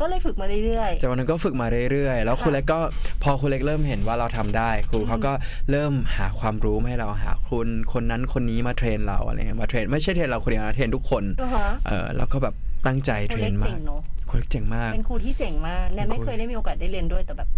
[0.00, 2.80] ก็เลยฝึกมาเรื่อยจากวันนั้นก็ฝึกมาเรื่อยๆ แล้วครูเล็กก็
[3.22, 5.32] พอครูเล็กเริ่มเห็นว่าเราทำได้ ครูเขาก็
[5.70, 12.54] เริ่มหาความรู้มาให้เราหาคุณคนนั้นคนนี้มา train เราอะไรเงี้ยมา train ไม่ใช่ train เราคนเดียวนะ train ทุกคนๆอ่าฮะเออแล้วก็แบบ
[12.86, 17.48] ตั้งใจครูเทรเล็นกมาเจ๋กงเนาะครูเล็กเจ๋งมากเป็นครูที่เจ๋งมากแนนไม่เป็นครูเคยได้มีโอกาสได้เรียนด้วยแต่แบบ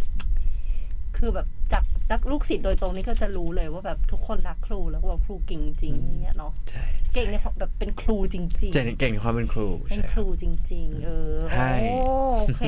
[1.19, 11.99] คือแบบจากนักลูกศิษย์โดยตรงนี่ก็จะรู้เลยว่าแบบทุกคนรักครูแล้วก็แบบครูเก่งจริงอย่างเงี้ยเนาะใช่เก่งในความแบบเป็นครูจริงเจ๋งเก่งในความเป็นครูๆเป็นใช่คครับรูจริง ๆ เออใช่โอ้
[12.41, 12.63] โอเค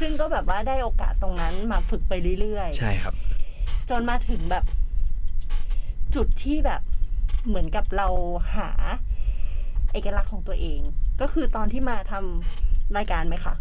[0.00, 3.14] ซึ่งก็แบบว่าได้โอกาสตรงนั้นมาฝึกไปเรื่อยๆ ใช่ครับ
[3.90, 4.64] จนมาถึงแบบ
[6.14, 6.82] จุดที่แบบ
[7.46, 8.08] เหมือนกับเรา
[8.56, 8.70] หา
[9.92, 10.80] เอกลักษณ์ของตัวเอง
[11.20, 13.54] ก็คือตอนที่มาทำรายการไหมคะ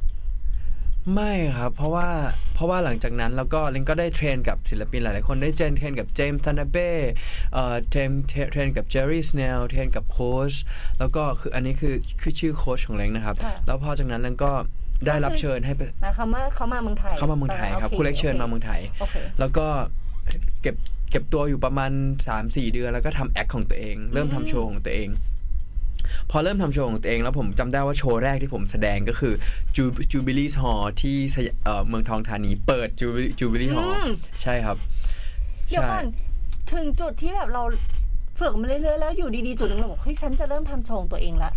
[1.14, 2.08] ไม่ครับ เพราะว่า
[2.56, 6.92] เพราะว่าหลังจากนั้นแล้วก็เล้งก็ได้ train กับศิลปินหลาย ๆ คนได้ train train กับเจมส์ทันเบ้
[7.54, 10.54] เอ่อ train train train กับเจอร์รี่สเนล train กับโค้ช
[11.00, 14.52] แล้วก็คืออันนี้คือคือชื่อโค้ชของเล้งนะครับค่ะแล้วพอจากนั้นเล้งก็
[15.08, 19.68] ได้รับเชิญให้ไปหมายความว่าเขามาเมืองไทยเข้ามาเมืองไทยครับโอครูเล็กเชิญมาเมืองไทยโอเคแล้วก็
[20.62, 20.76] เก็บ
[21.12, 21.92] เก็บตัวอยู่ประมาณ
[22.34, 25.10] 3-4 เดือน แล้วก็ทำ act ของตัวเอง เริ่มทำโชว์ของตัวเอง
[26.32, 29.34] พอเริ่มทำโชว์ของตัวเองแล้วผมจำได้ว่าโชว์แรกที่ผมแสดงก็คือ
[30.12, 34.78] Jubilee Hall ที่สยเอ่อเมืองทองธานี เปิด Jubilee Hall อืมใช่ครับ
[35.70, 36.06] เดี๋ยวใช่ก่อน
[36.72, 37.64] ถึงจุดที่แบบเรา
[38.40, 41.52] ฝึกมาเรื่อยๆแล้วอยู่ดีๆจุดหนึ่งเราบอกเฮ้ยฉันจะเริ่มทำโชว์ของตัวเองละ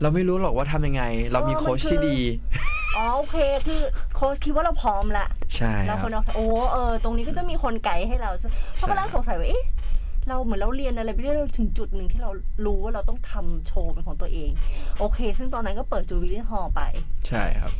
[0.00, 2.18] เราไม่รู้หรอกว่าทำยังไง เรามีเออมันโค้ชคือที่ดี
[2.96, 3.80] อ๋อโอเคคือ
[4.14, 9.64] โค้ชคิดว่าเราพร้อมละใช่แล้วคครันบเอาโอ้เออตรงนี้ก็จะมีคนไกด์ให้เราใช่ไหมเพราะกำลังสงสัยว่าเอ๊ะ
[10.28, 12.30] เราเหมือนเราเรียนอะไรไปเรื่อยๆถึงจุดหนึ่งที่เรา
[12.66, 14.50] รู้ว่าเราต้องทำโชว์เป็นของตัวเอง
[14.98, 16.82] โอเค ซึ่งตอนนั้นก็เปิดจูวิลี่ฮอลไป
[17.28, 17.72] ใช่ครับ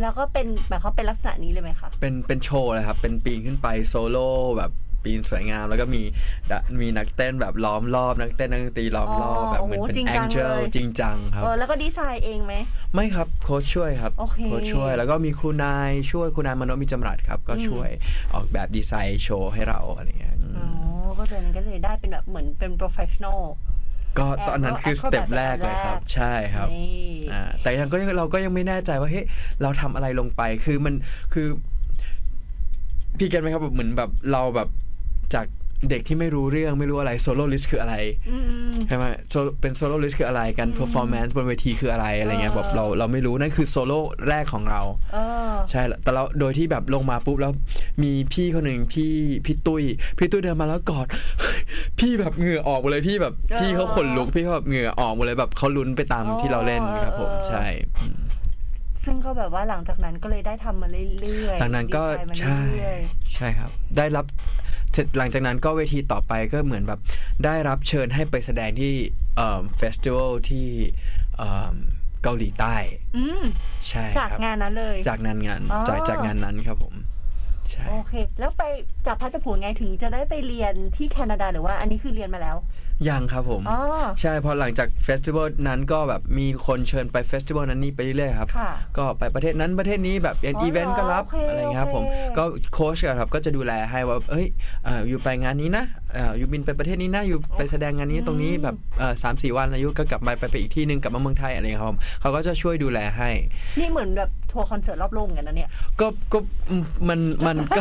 [0.00, 4.28] แล้วก็เป็นแบบเขามเป็นลักษณะนี้เลยไหมคะเป็นเป็นโชว์เลยครับ เป็นปีนขึ้นไปโซโล่
[4.58, 4.72] แบบ
[5.06, 6.02] ปีนสวยงามแล้วก็มี
[6.50, 12.54] ดะมีนักเต้นแบบล้อมรอบนักเต้นนักดนตรีล้อมรอบแบบเหมือนเป็น angel จริงจังครับเออแล้วก็ดีไซน์เองไหม
[12.94, 17.88] ไม่ครับโค้ชช่วยครับโอเคชช่วยแล้วก็มีครูนายช่วยครูนายมานพ มีจำรัสครับ ก็ช่วย
[18.34, 20.75] ออกแบบดีไซน์โชว์ให้เราอะไรเงี้ยอืมอ๋อ
[21.18, 23.40] ก็เลยก็เลยได้เป็นแบบเหมือนเป็น professional
[24.18, 29.26] ก็ตอนนั้นคือสเต็ป acrobat แรกเลยครับแรกใช่ครับนี่อ่าแต่ยังก็ยังเราก็ยังไม่แน่ใจว่าเฮ้ย
[29.62, 30.94] เราทำอะไรลงไปคือมัน
[31.32, 31.46] คือ
[33.18, 34.68] พี่ get ไหมครับแบบเหมือนแบบเราแบบ
[35.34, 35.46] จาก
[35.90, 37.94] เด็กที่ไม่รู้เรื่องไม่รู้อะไร soloist คืออะไร
[38.30, 38.36] อื
[38.72, 44.80] มใช่ไหมโซเป็น soloist คืออะไรการ performance บนเวทีคืออะไรอะไรเงี้ยแบบเราเราไม่รู้นั่นคือโซโล่แรกของเรา
[45.14, 45.18] เอ
[45.50, 47.52] อใช่แล้วแต่เราโดยที่แบบลงมาปุ๊บแล้ว
[48.02, 49.12] มีพี่คนหนึ่งพี่
[49.46, 49.82] พี่ตุ้ย
[50.18, 51.06] พี่ตุ้ยเดินมาแล้วกอด
[51.98, 57.64] พี่แบบเหงื่อออกหมดเลยพี่แบบเออพี่เขาขนลุกพี่เขาแบบเหงื่อออกหมดเลยแบบเขาลุ้นไปตามอ๋อที่เราเล่นครับผมเออใช่
[58.00, 58.16] อืม
[59.04, 62.98] ซึ่งก็แบบว่าหลังจากนั้นก็เลยได้ทำมาเรื่อยๆหลังนั้นก็ดีไซน์มาใช่เรื่อย
[63.36, 64.65] ใช่ครับ ได้รับเสร็จ
[65.16, 67.00] หลังจากนั้นก็เวทีต่อไปก็เหมือนแบบ
[67.44, 68.92] ได้รับเชิญให้ไปแสดงที่
[69.36, 70.66] เอ่อ festival ที่
[71.36, 71.74] เอ่อ
[72.22, 73.42] เกาหลีใต้ๆอืม
[73.88, 76.94] ใช่จากครับงานนั้นเลย จากนั้นงานอ๋อจากจากงานนั้นครับผม
[77.70, 78.62] ใช่โอเค แล้วไป
[79.06, 82.56] จากพัชผูนไงถึงจะได้ไปเรียนที่แคนาดาหรือว่าอันนี้คือเรียนมาแล้ว
[83.08, 83.78] ยังครับผม อ๋อ
[84.20, 94.46] ใช่พอหลังจาก festival นั้นก็แบบมีคนเชิญไป festival นั้นนี่ไปเรื่อยๆครับ ค่ะก็ไปประเทศนั้นประเทศนี้แบบอย่างอ๋ออีเวนต์ก็รับโอเคอะไรอย่างเงี้ยครับผม โอเค ก็โค้ชอะครับก็จะดูแลให้ว่า เอ้ย
[94.84, 98.76] เอ่อ you ไปงานนี้นะเอ่อ you บินไปประเทศนี้นะ you ไปแสดงงานนี้ตรงนี้แบบ
[99.22, 103.30] สามสี่วันอะ you ก็กลับมาไปไปอีกที่หนึ่งกลับมาเมืองไทยอะไรอย่างเงี้ยครับผมเขาก็จะช่วยดูแลให้
[103.78, 106.38] นี่เหมือนแบบทัวร์คอนเสิร์ตรอบโลกเหมือนกันนะเนี่ยก็ก็
[106.70, 107.80] อืมมันมันก็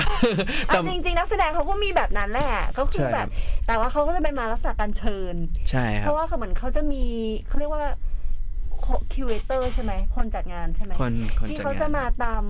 [0.67, 3.29] แต่อะจริงๆนักแสดงเขาก็มีแบบนั้นแหละก็คืใช่อคแบรับบ
[3.67, 5.35] แต่ว่าเขาก็จะเป็นมาลักษณะการเชิญ
[5.69, 7.03] ใช่คเพรับราะว่าเขาเหมือนเขาจะมี
[7.47, 7.83] เขาเรียกว่า
[9.13, 12.43] คิวเรเตอร์ใช่ไหมคนจัดงานใช่ไหมคนคนที่จัดเขางาจะนมาตาม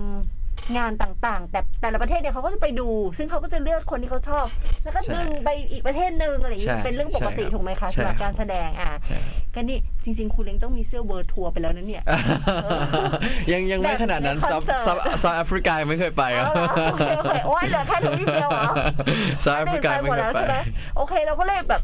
[0.76, 4.46] งานต่างๆ แต่แต่ละประเทศเนี่ยเขาก็จะไปดู ซึ่งเขาก็จะเลือกคนที่เขาชอบ
[4.84, 12.02] แล้วก็ใช่ดึงไปอีกประเทศหนึ่งอะไรอย่างใช่เงี้ยเป็นเรื่องปกติใช่ครับถูกไหมคะใช่สำหรับครับการแสดงอะใช่ครับก็นี่จริง ๆคุณเล้งต้องมีเสื้อเวิร์ทัวร์ไปแล้วนะเนี่ย
[13.52, 18.72] ยังยังไม่แบบขนาดนั้นในคซาอนเสิร์ตซาซาแอฟริกายังไม่เคยไปคอ๋รัอบเหรอโอเคโอเคโอ้ยเหลือแค่ทวีปเดียวเหรอ
[19.44, 20.56] ซาแอฟริกาไม่หมดเคยแล้วไปใช่ไหม
[20.96, 21.82] โอเคเราก็เลยแบบ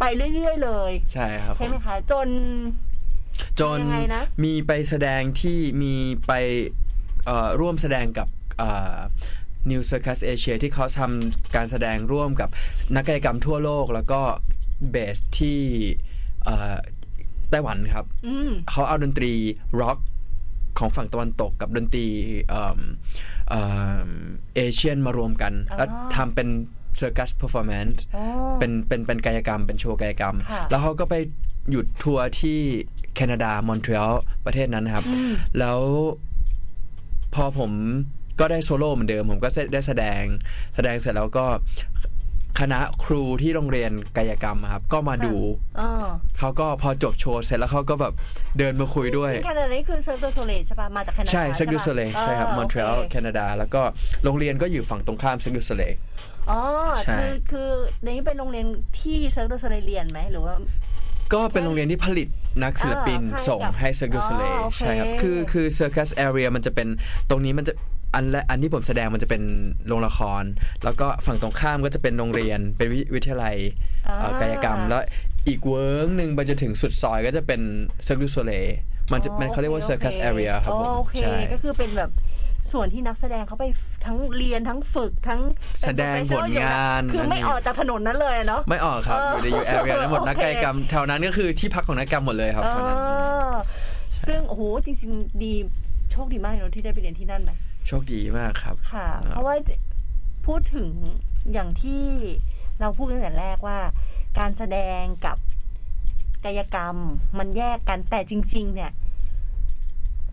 [0.00, 2.28] ไปเรื่อยๆ เลย ใช่ครับใช่ไหมคะจน
[3.60, 5.94] จนยังไงนะมีไปแสดงที่มี
[6.26, 6.91] ไปเอ่อ
[7.60, 8.98] ร่วมแสดงกับเอ่อ
[9.70, 12.48] New Circus Asia ที่เขาทำการแสดงร่วมกับ
[12.96, 14.20] นักกายกรรมทั่วโลก แล้วก็
[14.90, 15.60] เบสที่
[16.44, 16.76] เอ่อ
[17.50, 19.32] ไต้หวันครับอืมเขาเอาดนตรี
[19.80, 19.98] ร็อก
[20.78, 22.06] ของฝั่งตะวันตกกับดนตรี
[22.50, 22.78] เอิ่ม
[23.48, 23.62] เอิ่
[24.06, 24.08] ม
[24.56, 26.48] Asian มารวมกันอ๋อแล้วทำเป็น
[27.00, 28.22] Circus Performance โอ้
[28.58, 31.14] เป็นเป็นเป็นกายกรรม เป็นโชว์กายกรรมค่ะแล้วเขาก็ไป
[31.70, 32.60] หยุดทัวร์ที่
[33.14, 35.80] แคนาดามอนทรีออลประเทศนั้นนะครับอืมแล้ว
[37.34, 37.70] พอผม
[38.40, 40.22] ก็ได้โซโล่เหมือนเดิม ผมก็ได้แสดง
[40.74, 41.44] แสดงเสร็จแล้วก็
[42.60, 45.34] คณะครูที่โรงเรียนกายกรรมอะครับ ก็มาดู
[45.80, 45.88] อ๋อ
[46.38, 48.14] เขาก็พอจบโชว์เสร็จแล้วเขาก็แบบ
[48.58, 53.82] เดินมาคุยด้วยซึ่งแคนาดานี่คือ Cirque du Soleil ใช่ปะมาจากแคนาดาใช่ Cirque du ปะ Soleil ใช่ครับมอนทรีออลโอเคแคนาดา แล้วก็
[54.24, 55.82] โรงเรียนก็อยู่ฝั่งตรงข้าม Cirque du Soleil
[56.50, 56.60] อ๋อ
[57.04, 57.70] ใช่คือคือ
[58.02, 58.66] ในนี้เป็นโรงเรียน
[59.00, 60.54] ที่ Cirque du Soleil เรียนไหมหรือว่า
[61.34, 62.28] ก็เป็นโรงเรียนที่ผลิต
[62.62, 66.88] นักศิลปินอ่าให้ส่งกับให้ Cirque du Soleil อ๋อโอเค ใช่ครับ คือคือ Circus Area มันจะเป็น
[67.30, 67.74] ตรงนี้มันจะ
[68.14, 69.42] อันและอันที่ผมแสดงมันจะเป็น
[69.86, 70.44] โรงละคร
[70.84, 73.56] แล้วก็ฝั่งตรงข้ามก็จะเป็นโรงเรียนเป็นวิวิทยาลัย
[74.04, 75.02] เอ่อกายกรรม แล้ว
[75.48, 77.60] อีกเวิร์กหนึ่งไปจนถึงสุดซอยก็จะเป็น
[78.04, 78.52] Cirque du Soleil
[79.12, 82.10] มันจะมันเขาเรียกว่าโอค Circus โอเค Area ครับผมอ๋อโอเคใช่ ก็คือเป็นแบบ
[82.70, 83.64] ส่วนที่นักแสดงเขาไป
[84.04, 85.40] ทั้งเรียนทั้งฝึกทั้ง
[85.80, 93.54] เป็นแสดง professional ผลงานอยู่ะคือไม่อันนี้ออกจากถนนนั้นเลยเนาะไม่ออกครับเอออยู่ในอยู่ area นั้นหมดโอเคนักกายกรรมแถวนั้นก็คือที่พักของนักกรรมหมดเลยครับเอแถวนั้นอ
[94.26, 95.52] ซึ่งโอ้โหจริง ๆ ดี
[96.10, 97.52] โชคดีมากเลยเนอะที่ได้ไปเรียนที่นั่นไหม
[97.86, 99.54] โชคดีมากครับค่ะครับเพราะว่า
[100.46, 100.88] พูดถึง
[101.52, 102.02] อย่างที่
[102.80, 103.78] เราพูดตั้งแต่แรกว่า
[104.38, 105.36] การแสดงกับ
[106.44, 106.96] กายกรรม
[107.38, 108.90] มันแยกกันแต่จริง ๆ เนี่ย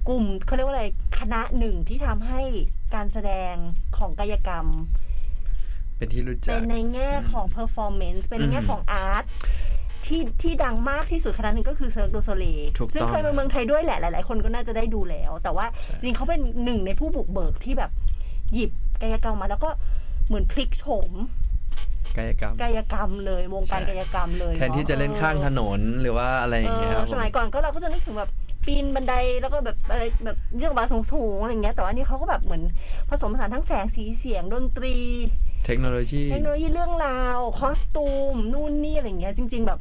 [0.07, 0.85] กลุ่มเขาเรียกว่าอะไร
[1.19, 2.41] คณะหนึ่งที่ทำให้
[2.95, 3.53] การแสดง
[3.97, 4.67] ของกายกรรม
[5.97, 9.25] เป็นที่รู้จัเป็กนในแง่ของ performance เป็นในแง่อืมของ art
[10.05, 12.45] ที่ที่ดังมากที่สุดคณะหนึ่งก็คือเซิร์กโดโซเล
[12.77, 15.65] ถูกต้องซึ่งเคยมาเมืองไทยด้วยแหละ หลาย ๆ คนก็น่าจะได้ดูแล้ว แต่ว่า
[15.99, 17.91] จริงๆเขาเป็นหนึ่งในผู้บุกเบิกที่แบบ
[18.53, 19.69] หยิบกายกรรมมาแล้วก็
[20.27, 21.12] เหมือนพลิกโฉม
[22.17, 28.31] กายกรรมกายกรรมเลยวงการใช่กายกรรมเลย แทนที่จะเล่นข้างถนนหรือว่าอะไรอย่างเงี้ยครับเออสมัยก่อนก็เราก็จะนึกถึงแบบ
[28.69, 32.63] ปีนบันไดแล้วก็แบบอะไรแบบเรื่องบาสูงๆอะไรเงี้ยแต่ว่านี่เขาก็แบบเหมือน
[33.10, 34.95] ผสมผสานทั้งแสงสีเสียงดนตรี
[35.65, 39.79] เทคโนโลยีเทคโนโลยีเรื่องราวคอสตูมนู่นนี่อะไรเงี้ยจริง ๆ แบบ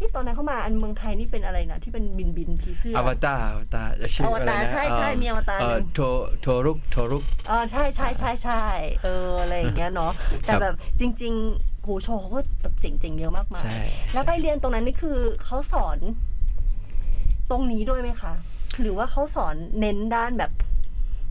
[0.00, 6.00] นี่ตอนนั้นเข้ามาอันเมืองไทยนี่เป็นอะไรนะที่เป็นบินบินผีเสื้ออวตารอวตารจะชื่ออะไรอวตารนะใช่ใช่เอ่อมีอวตารเอ่หอนึ่งโท
[6.42, 8.62] โทรุกโทรุกเออใช่ใช่ใช่ใช่
[9.02, 10.12] เอออะไรอย่างเงี้ยเนาะ
[10.46, 13.80] แต่ครับแบบจริง ๆ โหโชว์เขาก็แบบเจ๋งๆเยอะมากมายใช่
[14.12, 15.98] แล้วไปเรียนตรงนั้นนี่คือเขาสอน
[17.50, 18.32] ตรงนี้ด้วยไหมคะ
[18.80, 20.52] หรือว่าเขาสอนเน้นด้านแบบ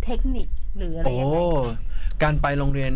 [0.05, 0.47] เทคนิค
[0.77, 1.37] หรืออะไรโอ้ยังไง
[2.23, 2.93] การไปโรงเรียน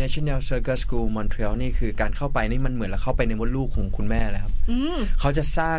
[0.00, 5.78] National Circus School Montreal นี่คือการเข้าไปนี่มันเหมือนเราเข้าไปในมดลูกของคุณแม่เลยครับอืมเขาจะสร้าง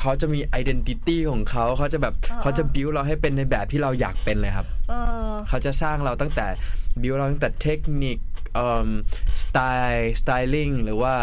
[0.00, 4.94] เขาจะมี identity ของเขาเขาจะแบบอ่าเขาจะ build เราให้เป็นในแบบที่เราอยากเป็นเลยครับเอ
[5.30, 6.46] อเขาจะสร้างเราตั้งแต่
[7.02, 8.18] build เราตั้งแต่เทคนิค
[9.42, 9.58] สไต
[9.90, 11.14] ล์สไตลิ่งหรือว่า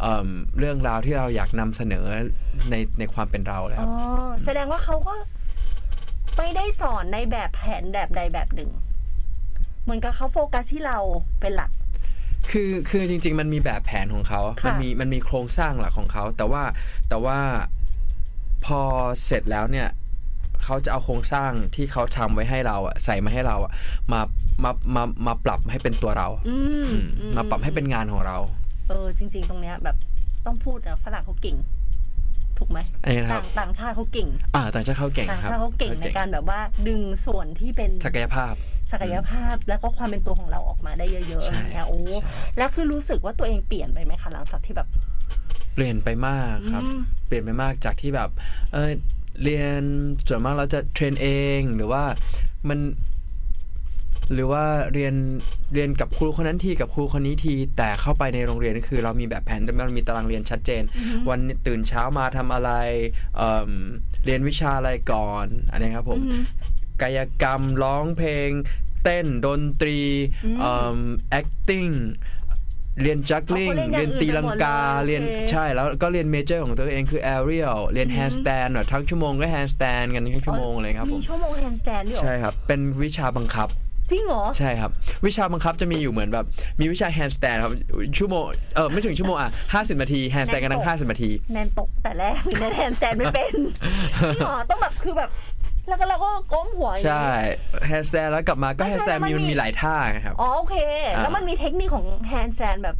[0.00, 2.06] เอิ่มเรื่องราวที่เราอยากนำเสนอ
[2.70, 3.92] ในในความเป็นเราเลยคอ๋รัอบ
[4.44, 5.14] แสดงว่าเขาก็
[6.36, 8.70] ไม่ได้สอนในแบบแผนแบบใดแบบหนึ่ง
[9.82, 10.98] เหมือนกับเขาโฟกัสที่เรา
[11.40, 11.70] เป็นหลัก
[12.50, 16.62] คือคือจริง ๆ มันมีแบบแผนของเขาค่ะมันมีมันมีโครงสร้างหลักของเขา แต่ว่า
[17.08, 17.38] แต่ว่า
[18.64, 18.80] พอ
[19.24, 19.88] เสร็จแล้วเนี่ย
[20.64, 23.72] เขาจะเอาโครงสร้างที่เขาทำไว้ให้เราอะใส่มาให้เราอะ
[24.12, 24.20] มา
[24.64, 28.38] มามามาปรับให้เป็นตัวเราอืมอืมอืมาปรับให้เป็นงานของเรา
[28.88, 29.96] เออ จริง ๆ ตรงเนี้ยแบบ
[30.46, 31.56] ต้องพูดนะฝรั่งเขาเก่ง
[32.58, 38.54] ถูกไหมอันนี้นะครับต่างต่างชาติเขาเก่ง อ่า ต่างชาติเขาเก่งต่างครับชาติเขาเก่งในการแบบว่าดึงส่วนที่เป็นศักยภาพ
[38.92, 41.98] ศักยภาพแล้วก็ความเป็นตัวของเราออกมาได้เยอะๆอย่างเงี้ยโอ้
[42.58, 44.88] แล้วคือรู้สึกว่าตัวเองเปลี่ยนไปไหมคะหลังจากที่แบบ
[45.74, 48.30] เปลี่ยนไปมากครับอืมเปลี่ยนไปมากจากที่แบบ
[48.72, 48.90] เออ
[49.42, 49.82] เรียน
[50.28, 52.02] ส่วนมากเราจะเทรนเองหรือว่า
[52.68, 52.78] มัน
[54.34, 55.14] หรือว่าเรียน
[55.74, 60.82] เรียนกับครูคนนั้นทีกับครูคนนี้ทีแต่เข้าไปในโรงเรียนนี่คือ เรามีแบบแผนเรามีตารางเรียนชัดเจน
[61.28, 62.70] วันตื่นเช้ามาทำอะไร
[63.36, 63.70] เอิ่ม
[64.24, 66.42] เรียนวิชาอะไรก่อนอันนี้ครับผมอืม
[67.02, 68.50] กายกรรมร้องเพลง
[69.04, 69.98] เต้นดนตรี
[70.44, 70.98] อืมเอิ่ม
[71.40, 71.94] acting
[73.02, 83.70] เรียน juggling อ๋อเขาเรียนอย่างอื่นเรียนตีลังกาไปหมดเลยเรียนโอเคใช่แล้วก็เรียน major ของตัวเองคือ aerial เรียน handstand แบบทั้งชั่วโมงก็ handstand กันทั้งชั่วโมงเลยครับผมีมชั่วโมง handstand ด้วยเหรอใช่ครับ เป็นวิชาบังคับ
[84.10, 84.90] จริงเหรอ ใช่ครับ
[85.26, 86.46] วิชาบังคับจะมีอยู่เหมือนแบบ
[86.80, 87.72] มีวิชา handstand ครับ
[88.18, 93.54] ชั่วโมง เออไม่ถึงชั่วโมงอะ50นาที handstand กันทั้ง50นาที แนนตกแต่แรกแนนแฮนด์สแตนไม่เป็น
[94.34, 95.30] จริงเหรอ ต้องแบบคือแบบ
[95.88, 100.76] แล้วก็เราก็ก้มหัวอย่างใช่นี้ handstand แล้วกลับมาก็ไม่ใช่ handstand มีแล้วมันมันมีมีหลายท่าไงครับอ๋อโอเค
[101.14, 102.96] อ่าแล้วมันมีเทคนิคของ handstand แบบ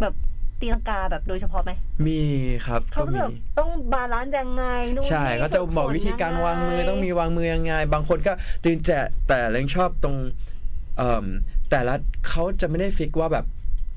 [0.00, 0.14] แบบ
[0.60, 1.70] ตีลังกาแบบโดยเฉพาะไหม
[2.06, 2.22] มี
[2.66, 8.32] ครับเขาก็ก็จะมีแบบต้อง balance ยังไงนู่นใช่นี่เขาจะบอกวิธีการฝึฝนวางมือยัไต้องมีวางมือยังไง บางคนก็
[8.64, 8.98] ตื่นแต่
[9.28, 10.16] แต่เล้งชอบตรง
[10.96, 11.24] เอ่ม
[11.70, 11.94] แต่ละ
[12.28, 13.44] เขาจะไม่ได้ fix ว่าแบบ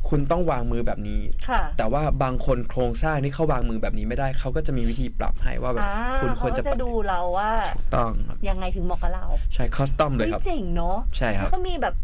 [0.09, 7.51] คุณต้องวางมือแบบนี้ค่ะแต่ว่าบางคนโครงสร้างนี่เขาวางมือแบบนี้ไม่ได้ เขาก็จะมีวิธีปรับให้ว่าแบบอ่าคุณควรเขาจะก็จะดูเราว่า
[7.95, 11.95] ต้องครับยังไงถึงเหมาะกับเรา ใช่คอสตอมเลยเฮ้ยครับเจ๋งเนาะใช่ครับแล้วก็มีแบบ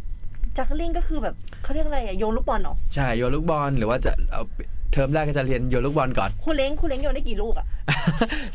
[0.58, 4.44] จักรลิงก็คือแบบเขาเรียกอะไรอะโยนลูกบอลเนาะใช่โยนลูกบอลหรือว่าจะเอา
[4.92, 7.66] เทอมแรกก็จะเรียนโยนลูกบอลก่อนคุณเล้งคุณเล้งโยนได้กี่ลูกอะ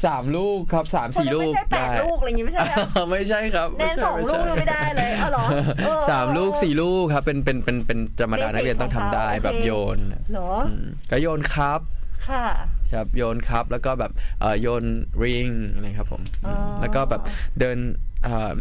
[0.04, 2.76] สามลูกครับสามคุณสี่เล้งลูไม่กใช่แปดได้ลูกอะไรอย่างงี้ไม่ใช่นะ
[3.10, 5.44] ไม่ใช่ครับแนนใช่สองลูกใช่ยังไม่ได้เลยเอาเหรอ
[5.84, 9.98] เออสามลูกสี่ลูกครับเป็นเป็นเป็นเป็นธรรมดา Basic นักเรียนต้องทำได้ของเขาแบบโอเคโยน
[10.32, 11.80] เหรออืมก็โยนครับ
[12.28, 12.46] ค่ะ
[12.92, 14.84] ครับโยนครับแล้วก็แบบเอ่อโยน
[15.22, 15.48] ริง
[15.82, 17.22] นะครับผมอ๋อแล้วก็แบบ
[17.60, 17.78] เดิน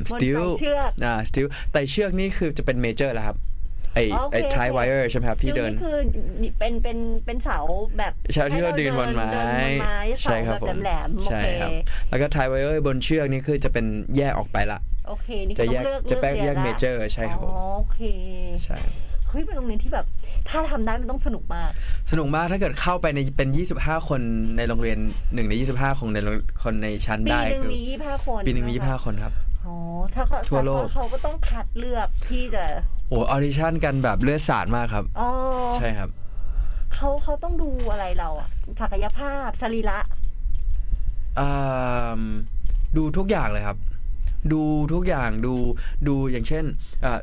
[0.09, 3.37] สติลบนไต่เชือกอ่าสติลไต่เชือกนี่คือจะเป็นเมเจอร์แล้วครับ
[3.95, 5.97] ไออ๋อโอเคไอทายโอเคไวเออร์ใช่ไหมครับที่เดินสติลคือ
[6.59, 7.59] เป็นเป็นเป็นเสา
[7.97, 11.71] แบบใช่ที่เราเดินบนไม้เดินบนไม้เสาใช่ครับแบบผมแหลมๆโอใช่เคครับ
[12.09, 13.85] แล้วก็ทายไวเออร์บนเชือกนี่คือจะเป็น
[14.17, 17.99] แยกออกไปละโอเคนี่จะคือแยต้อกงเลือกจะแปลลืแยรีกนเมละเจอร์ใช่ครับผอ๋อมโอเค
[18.65, 18.77] ใช่
[19.29, 20.05] เฮ้ยเป็นโรงเรียนที่แบบ
[20.49, 21.71] ถ้าทำได้มันต้องสนุกมาก
[22.11, 23.49] สนุกมากถ้าเกิดเข้าไปในเป็น
[23.79, 24.21] 25 คน
[24.57, 24.97] ในโรงเรียน
[25.33, 29.33] หนึ่งใน 25คนในโรงคนในชั้นปีได้หนึ่งคือมียี่ห้าคนปีหนึ่งมีใช่ไคะ25 คนครับ
[29.65, 29.75] อ๋อ
[30.15, 32.63] ถ้าเขาทั่วโลกแต่เขาก็ต้องคัดเลือกที่จะ
[33.11, 35.29] โอ้ออดิชั่นกันแบบเลือดสาดมากครับ อ๋อ
[35.75, 36.09] ใช่ครับ
[36.93, 38.49] เขาเขาต้องดูอะไรเราอะ
[38.81, 39.99] ศักยภาพสรีระ
[41.39, 42.21] อ่า
[42.97, 43.77] ดูทุกอย่างเลยครับ
[44.53, 44.61] ดู
[44.93, 45.53] ทุกอย่างดู
[46.07, 46.65] ดูอย่างเช่น
[47.05, 47.19] อ่า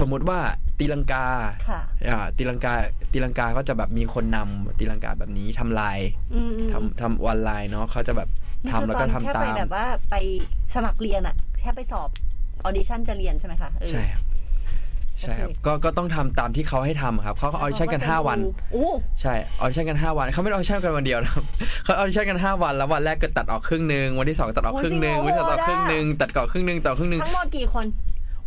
[0.00, 0.38] สมมติว่า
[0.78, 1.26] ตีลังกา
[1.68, 2.72] ค่ะอ่าตีลังกา
[3.12, 5.98] ตีลังกาก็จะแบบมีคนนำตีลังกาแบบนี้ทำลาย
[6.34, 8.28] อืมอืมทำทำออนไลน์เนาะเขาจะแบบ
[8.62, 10.14] นี่ทำคือแล้วก็ตอนทำแค่ตาไปมแบบว่าไป
[10.74, 12.08] สมัครเรียนอะแค่ไปสอบ
[12.64, 14.22] ออดิชั่นจะเรียนใช่ไหมคะเออใช่ครับ
[15.20, 18.38] ใช่ครับโอเคก็ก็ต้องทำตามที่เขาให้ทำครับเขาออดิชั่นกัน 5 วัน
[18.72, 18.86] โอ้
[19.20, 21.44] ใช่ออดิชั่นกัน 5 วันเขาไม่ได้ออดิชั่นกันวันเดียวนะครับ
[21.84, 27.86] เขาออดิชั่นกัน 5 วันแล้ววันแรกก็ตัดออกครึ่งหนึ่งวันที่ 2 ตัดออกครึ่งหนึ่งวันที่สามตัดออกครึ่งหนึ่งตัดก่อนครึ่งหนึ่งต่อครึ่งหนึ่งทั้งหมดกี่คน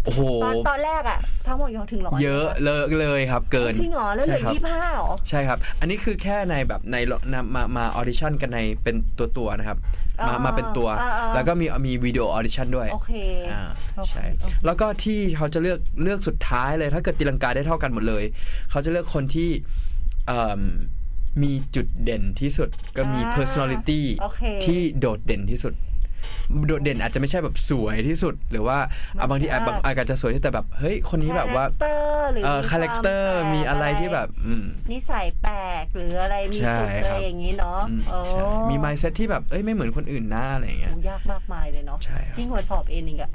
[0.06, 6.96] โอ้โหตอนตอนแรกอะทั้งหมดยอถึงร้อยเยอะเลยเลยครับเกินจริงเหรอแล้วเหลือใช่ครับยี่ห้าหรอใช่ครับ อันนี้คือแค่ในแบบใน
[7.32, 9.78] นมามาออดิชั่นกันในเป็นตัวตัวๆนะครับ
[10.28, 13.12] มาอ่ามาเป็นตัวอ่าอ่าแล้วก็มีมีวิดีโอออดิชั่นด้วยโอเค
[13.52, 13.62] อ่า
[13.98, 18.24] โอเคใช่โอเคแล้วก็ที่เขาจะเลือกเลือกสุดท้ายเลย ถ้าเกิดตีลังกาได้เท่ากันหมดเลย
[18.72, 19.50] เขาจะเลือกคนที่
[20.28, 20.62] เอิ่ม
[21.44, 25.74] มีจุดเด่นที่สุดก็มีอ่า personality โอเคที่โดดเด่นที่สุด
[26.68, 28.78] โดดเด่นอาจจะไม่ใช่แบบสวยที่สุด หรือว่า
[29.20, 43.32] อะบางทีอาจบางอาจจะสวยที่แต่แบบเฮ้ยคนนี้แบบว่า characterอร์หรือเออมี character์วามแปลกมีอะไรที่แบบอืมนิสัยแปลกหรืออะไรมีใช่จุดอะครัไรบอย่างนี้เนาะอืมโอ้ใช่มี mindset ที่แบบเอ้ยไม่เหมือนคนอื่นหน้าอะไรอย่างเงี้ยโอ้ยากมากมายเลยเนาะใช่ครับยิ่งกว่าสอบเองอีกอะ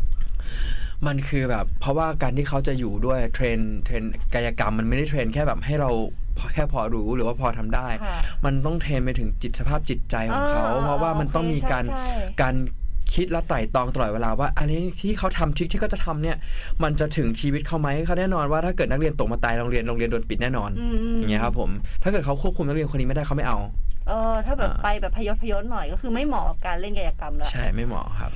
[1.06, 4.02] มันคือแบบ เพราะว่าการที่เขาจะอยู่ด้วย train train
[4.34, 5.90] กายกรรมมันไม่ได้ train แค่แบบให้เรา
[6.38, 12.54] พอแค่พอรู้หรือว่าพอทำได้ค่ะมันต้อง train ไปถึงจิตสภาพจิตใจของเขาอ่าเพราะว่ามันต้องมีการโอเคใช่ใช่การ
[13.14, 16.36] คิดและไตร่ตรองตลอดเวลาว่าอันนี้ที่เขาทำ trick ที่เขาจะทำเนี่ย
[16.82, 21.70] มันจะถึงชีวิตเขาไหมเขาแน่นอนว่าถ้าเกิดนักเรียนตกมาตายโรงเรียนโรงเรียนโดนปิดแน่นอนอืมอืมอย่างเงี้ยครับผม
[22.02, 23.58] ถ้าเกิดเขาควบคุมนักเรียนคนนี้ไม่ได้เขาไม่เอา
[24.08, 28.32] เออถ้าแบบอ่าไปแบบพยศพยศหน่อยก็คือไม่เหมาะกับการเล่นกายกรรมแล้วใช่ไม่เหมาะครับ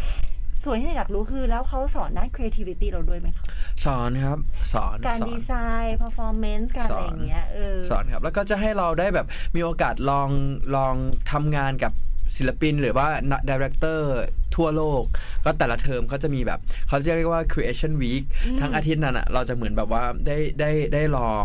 [0.65, 3.45] ส่วนที่อยากรู้คือแล้วเขาสอนด้าน creativity เราด้วยไหมคะ
[3.85, 4.39] สอนครับ
[4.73, 5.53] สอนการสอน ดีไซ
[5.85, 10.29] น์ performance การอะไรอย่างเงี้ยเออ สอนครับ แล้วก็จะให้เราได้แบบมีโอกาสลอง
[10.77, 10.95] ลอง
[11.33, 11.93] ทำงานกับ
[12.37, 13.07] ศิลปินหรือว่า
[13.51, 14.13] director
[14.57, 15.03] ทั่วโลก
[15.45, 18.23] ก็แต่ละเทอมเขาจะมีแบบเขาจะเรียกว่า creation week
[18.61, 21.45] ทั้งอาทิตย์นั้นอะเราจะเหมือนแบบว่าได้ได้ได้ลอง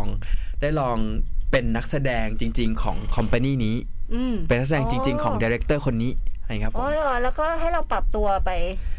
[0.60, 0.96] ได้ลอง
[1.50, 3.76] เป็นนักแสดงจริง ๆ ของ company นี้
[4.14, 6.12] อืมเป็นนักแสดงจริง ๆ ของ director คนนี้
[6.48, 8.50] อะไรครับผอ๋อมเหรอแล้วก็ให้เราปรับตัวไป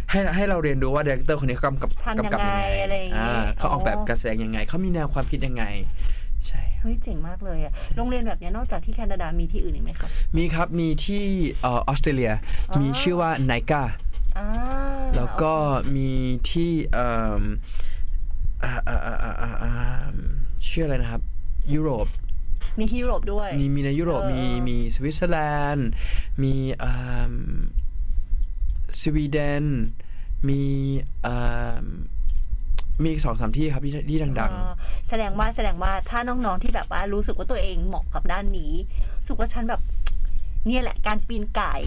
[0.09, 5.63] ให้ให้เราเรียนรู้ว่า director คนนี้เขากำกับทำยังไงกำกับยังไงอะไรอย่างงี้อ่าเขาออกแบบอ๋อการแสดงยังไง เขามีแนวความคิดยังไง
[6.47, 11.25] ใช่เฮ้ยเจ๋งมากเลยอะโรงเรียนแบบเนี้ยนอกจากที่แคนาดามีที่อื่นอีกไหมครับมีครับมีที่
[11.61, 12.33] เออออสเตรเลีย
[12.69, 13.83] อ๋อมีชื่อว่า NICA
[14.37, 14.47] อ่า
[15.15, 15.53] แล้วก็
[15.95, 16.09] มี
[16.51, 17.07] ที่เอ่
[17.41, 17.43] อ
[18.63, 19.71] อ่าอ่าอ่าอ่าอ่าอ่า
[20.67, 21.21] ชื่ออะไรนะครับ
[21.73, 22.07] ยุโรป
[22.79, 25.39] มีที่ยุโรปด้วย มีมีในยุโรปเออมีมีสวิตเซอร์แล
[25.73, 25.89] นด์
[26.43, 26.91] มีเอ่
[27.31, 27.33] อ
[29.01, 29.65] สวีเดน
[30.47, 30.61] มี
[31.23, 31.35] เอ่
[31.79, 31.83] อ
[33.01, 34.73] มีอีกสองสามที่ครับที่ที่ดังอ๋อ
[35.09, 38.73] แสดงว่าแสดงว่าถ้าน้องๆที่แบบว่ารู้สึกว่าตัวเองเหมาะกับด้านนี้
[39.19, 39.81] รู้สึกว่าฉันแบบ
[40.67, 41.81] เนี่ยแหละการปีนก่าย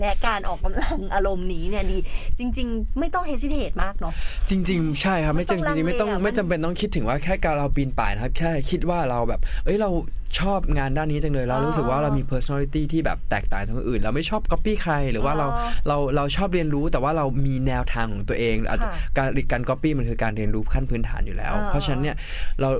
[0.00, 1.98] และการออกกำลังอารมณ์นี้เนี่ยดี
[2.38, 9.90] จริง ๆ ไม่ต้องเฮสิเทตมากเนาะๆจริง ๆ ใช่ครับ ไม่ไม่ต้องจริงจริงๆไม่ต้องลังเลอะไม่จำเป็นต้องคิดถึงว่าแค่การเราปีนป่ายนะครับ แค่คิดว่าเราแบบ เอ้ยเรา
[10.38, 22.16] ชอบงานด้านนี้จังเลยเรารู้สึกว่าเรามี personality ที่แบบแตกต่างจากคนอื่น เราไม่ชอบ copy ใครหรือว่าเราอ๋อเราเราชอบเรียนรู้แต่ว่าเรามีแนวทางของตัวเองอาจจะค่ะการการ copy มันคือการเรียนรู้ขั้นพื้นฐานอยู่แล้วอ่าเพราะฉะนั้นเนี่ย
[22.60, 22.70] เรา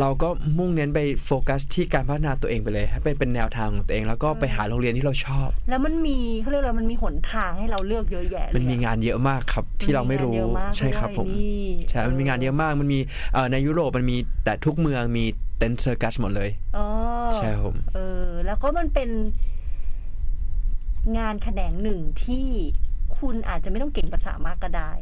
[0.00, 0.28] เราก็
[0.58, 13.00] มุ่งเน้นไปโฟกัสที่การพัฒนาตัวเองไปเลยให้เป็นเป็นแนวทางของตัวเอง แล้วก็ไปหาโรงเรียนที่เราชอบ แล้วมันมีเขาเรียกอะไรมันมีหนทางให้เราเลือกเยอะแยะเลยมันมีงานเยอะมากครับที่เราไม่รู้นงนเยอะมากใช่ครับด้วยผมนี่ใช่มันมีงานเยอะมากมันมี
[13.32, 15.24] เอ่อในยุโรปมันมีแต่ทุกเมืองมี
[15.58, 16.86] เต็นท์เซอร์กัสหมดเลยอ๋อ
[17.36, 19.10] ใช่ครับผมเออแล้วก็มันเป็น
[21.18, 22.46] งานแขนงหนึ่งที่
[23.18, 24.92] คุณอาจจะไม่ต้องเก่งภาษามากก็ได้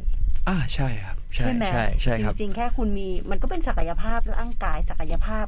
[0.47, 5.45] อ่าใช่ครับ ใช่ไหมใช่ใช่ครับจริงๆแค่คุณมีมันก็เป็นศักยภาพร่างกายศักยภาพ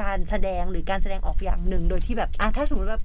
[0.00, 3.04] การแสดงหรือการแสดงออกอย่างหนึ่งโดยที่แบบอะถ้าสมมติแบบ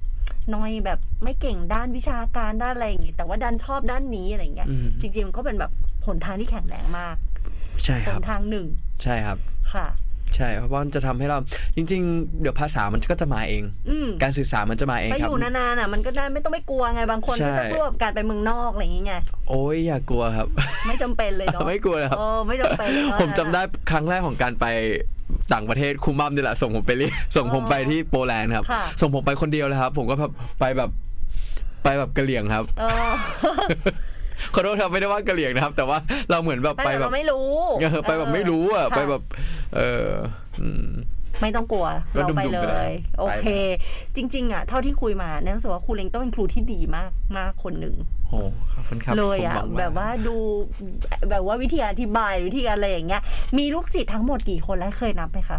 [0.54, 5.72] น้อยแบบไม่เก่งด้านวิชาการด้านอะไรอย่างงี้แต่ว่าดันชอบด้านนี้อะไรอย่างเงี้ยอืมจริงๆมันก็เป็นแบบ
[6.06, 7.16] หนทางที่แข็งแรงมาก
[7.84, 8.66] ใช่หครับนทางหนึ่ง
[9.02, 9.38] ใช่ครับ
[9.72, 9.86] ค่ะ
[10.34, 11.38] ใช่เพราะว่ามันจะทำให้เรา
[11.76, 20.46] จริง ๆ เดี๋ยวภาษามันก็จะมาเอง อืมการสื่อสารมันจะมาเองไปคอรับ ยู่นานๆอะมันก็ได้ไม่ต้องไม่กลัวไงบางคนใช่ ก็จะกลัวกับการไปเมืองนอกอะไรอย่างเงี้ยโอ้ยอย่ากลัวครับ
[20.86, 24.66] ไม่จำเป็นเลยเนาะไม่กลัวเลยครับโอ้ไม่จำเป็นเลยเนอะผมจำได้ครั้งแรกของการไป
[25.52, 30.90] ต่างประเทศครูมัมนี่แหละส่งผมไปเรียนส่งผมไปที่โปแลนด์ครับ ค่ะ ส่งผมไปคนเดียวเลยครับ ผมก็แบบไปแบบ
[31.84, 33.12] ไปแบบกะเหรี่ยงครับ เออ
[34.54, 35.98] ขอโทษครับไม่ได้ว่ากะเหรี่ยงนะครับ แต่ว่า
[36.30, 37.48] เราเหมือนแบบไปไปแบแบบบไม่รู้
[37.80, 39.22] เออไปแบบไม่รู้อะค่ะไปแบบ
[39.76, 40.10] เออ
[40.60, 40.88] อืม
[41.40, 43.46] ไม่ต้องกลัวก็เราไปดุ่มๆเลไปเลยยโอเค
[44.16, 47.94] จริง ๆ อะ เท่าที่คุยมาเนี่ยรู้สึกว่าครูเล้งต้องเป็นครูที่ดีมากมากคนหนึ่ง
[48.28, 48.40] โอ้
[48.72, 50.36] ขอบคุณครับเลยอะผมหงแบบว่าดู
[51.30, 53.22] แบบว่าวิธีการอธิบายวิธีการอะไรอย่างเงี้ย
[53.58, 55.58] มีลูกศิษย์ทั้งหมดกี่คนแล้วเคยนับไหมคะ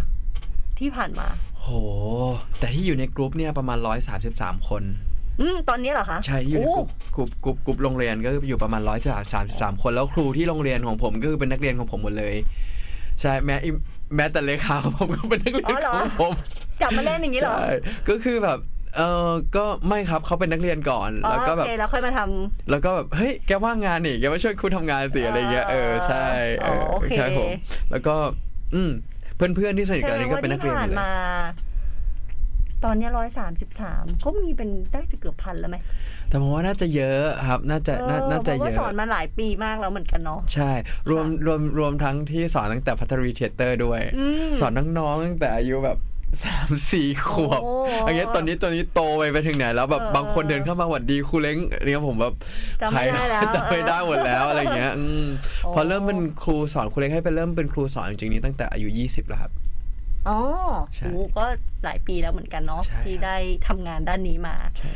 [0.80, 1.28] ที่ผ่านมา
[1.62, 1.68] โห
[2.60, 3.78] แต่ที่อยู่ในกรุ๊ปเนี่ยประมาณ
[4.24, 4.84] 133คน
[5.40, 8.82] อืมตอนนี้เหรอคะใช่ที่อยู่ใน group group group group โรงเรียนก็อยู่ประมาณ
[9.32, 12.36] 133คนแล้วครูที่โรงเรียนของผมก็คือเป็นนักเรียนของผมหมดเลย
[13.22, 13.70] ใช่แม้อิ
[14.16, 16.34] แม้แต่เลขาของผมก็เป็นนักเรียนอ๋อเหรอของผม
[16.82, 17.70] จับมาเล่นอย่างนี้เหรอใช่
[18.10, 18.60] ก็คือแบบ
[18.96, 26.26] เออก็ไม่ครับเขาเป็นนักเรียนก่อนอ๋อแล้วก็โอแบบเคแล้วค่อยมาทำแล้วก็แบบเฮ้ยแกว่างงานนี่แกมาช่วยครูทำงานสิอะไรเงี้ยเออใช่
[26.58, 27.50] เออโอเคใช่ผม
[27.92, 28.16] แล้วก็
[28.74, 28.92] อืม
[29.36, 31.14] เพื่อนๆที่สนิทแสกันดนี่งก็ว่าเป็นนักที่เรียนหมผ่านดเลยมา
[32.86, 35.78] ตอนเนี้ร้อยสามสิบสามก็มีเป็นได้จะเกือบพันแล้วไหม
[36.30, 40.72] แต่ผมว่าน่าจะเยอะครับ น่าจะน่าน่าจะเพราะเยว่าอะสอนมาหลายปีมากแล้วเหมือนกันเนาะ ใช่
[41.10, 46.00] รวมรวมรวมทั้งที่สอนตั้งแต่พัทรีเทเตอร์ด้วยอืมสอนน้องๆตั้งแต่อายุแบบ
[46.44, 47.74] สามสี่ขวบโอ้
[48.06, 52.34] อย่างเงี้ยตอนนี้ตอนนี้โตไปไปถึงไหนแล้วแบบเออบางคนเดินเข้ามาหวัดดีครูเล้งเนี่ยผมแบบ
[52.82, 55.26] จำไม่ได้แล้วจำไม่ได้หมดแล้วอะไรเงี้ยอืม
[55.64, 59.52] โอ้พอเริ่มเป็นครูสอนครูเล้งให้ไปเริ่มเป็นครูสอนจริงๆนี้ตั้งแต่อายุ20แล้วครับ
[60.30, 60.40] อ๋อ
[60.96, 61.46] ใช่โอ้ก็
[61.84, 63.36] หลายปีแล้วเหมือนกันเนาะใช่ที่ได้
[63.68, 64.94] ทำงานด้านนี้มาใช่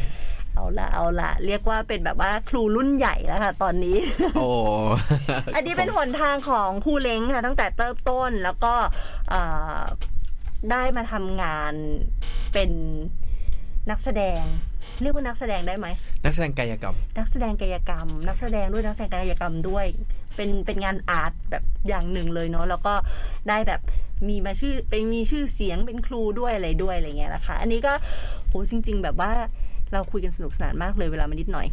[0.53, 3.97] เอาละเอาละเรียกว่าเป็นแบบว่าครูรุ่นใหญ่แล้วค่ะ ตอนนี้
[4.35, 4.47] โอ้
[5.55, 8.73] อันนี้เป็นหนทางของครูเล้งค่ะ ตั้งแต่เริ่มต้นแล้วก็
[9.29, 9.41] เอ่
[9.77, 9.81] อ
[10.71, 11.73] ได้มาทำงาน
[12.53, 12.71] เป็น
[13.89, 14.41] นักแสดง
[15.01, 15.87] เรียกว่านักแสดงได้ไหม
[16.23, 19.85] นักแสดงกายกรรม นักแสดงกายกรรม นักแสดงด้วยนักแสดงกายกรรมด้วย
[20.35, 22.93] เป็นเป็นงานอาร์ตแบบอย่างหนึ่งเลยเนาะแล้วก็
[23.49, 23.81] ได้แบบ
[24.27, 27.93] มีมาชื่อไปมีชื่อเสียงเป็นครูด้วยอะไรด้วยอะไรเงี้ยนะคะ อันนี้ก็
[28.47, 29.31] โหจริง ๆ แบบว่า
[29.93, 31.67] เราคุยกันสนุกสนานมากเลยเวลามันนิดหน่อย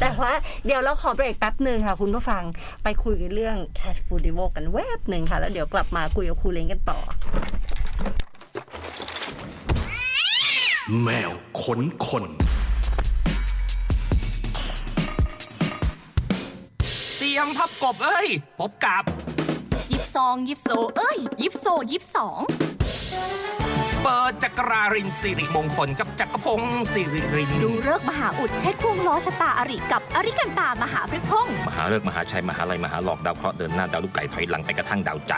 [0.00, 0.32] แต่ว่า
[0.66, 2.42] เดี๋ยวเราขอเบรกแป๊บหนึ่งค่ะ คุณผู้ฟัง
[2.82, 6.98] ไปคุยกันเรื่อง Cat Food d e v o กันแวบหนึ่งค่ะ แล้วเดี๋ยวกลับมาคุยกับครูเล้งกันต่อ
[11.02, 11.30] แมว
[11.62, 12.24] ขนคน
[17.32, 18.28] กบเอ้ย
[18.60, 19.02] พบกับ
[19.92, 22.40] ยิบซองยิบโซเอ้ย ยิบโซยิบสอง
[24.02, 35.34] เปิดจักรารินสิริมงคลกับจักรพงศ์สิริรินดูเลิกษ์มหาอุดเช็คควงล้อชะตาอริกับอริกันตามหาพฤกพงษ์มหาเลิกษ์มหาชัยมหาลัยมหาหลอกดาวเคราะห์เดินหน้าดาวลูกไก่ถอยหลังไปกระทั่งดาวใจ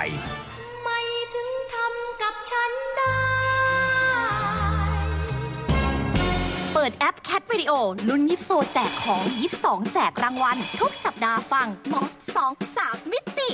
[6.85, 7.72] ปิดแอปแคทวิดีโอ
[8.09, 12.03] ลุ้นยิบโซแจกของยิบสองแจกรางวัล ทุกสัปดาห์ฟังหมอ
[12.37, 13.51] สองสามมิติ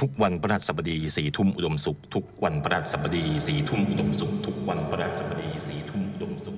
[0.00, 6.56] ทุกวันพฤหัสบดีสี่ทุ่มอุดมสุข ทุกวันพฤหัสบดีสี่ทุ่มอุดมสุข ทุกวันพฤหัสบดีสี่ทุ่มอุดมสุข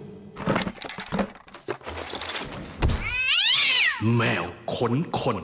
[4.17, 4.45] แมว
[4.75, 5.39] ขนคน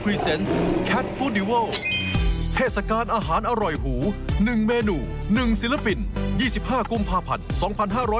[0.00, 0.52] ลีโอพรีเซนต์
[0.88, 1.60] Cat Food d e v o
[2.54, 3.94] เทศกาลอาหารอร่อยหู
[4.34, 4.96] 1 เมนู
[5.28, 5.98] 1 ศิลปิน
[6.44, 7.46] 25 กุมภาพันธ์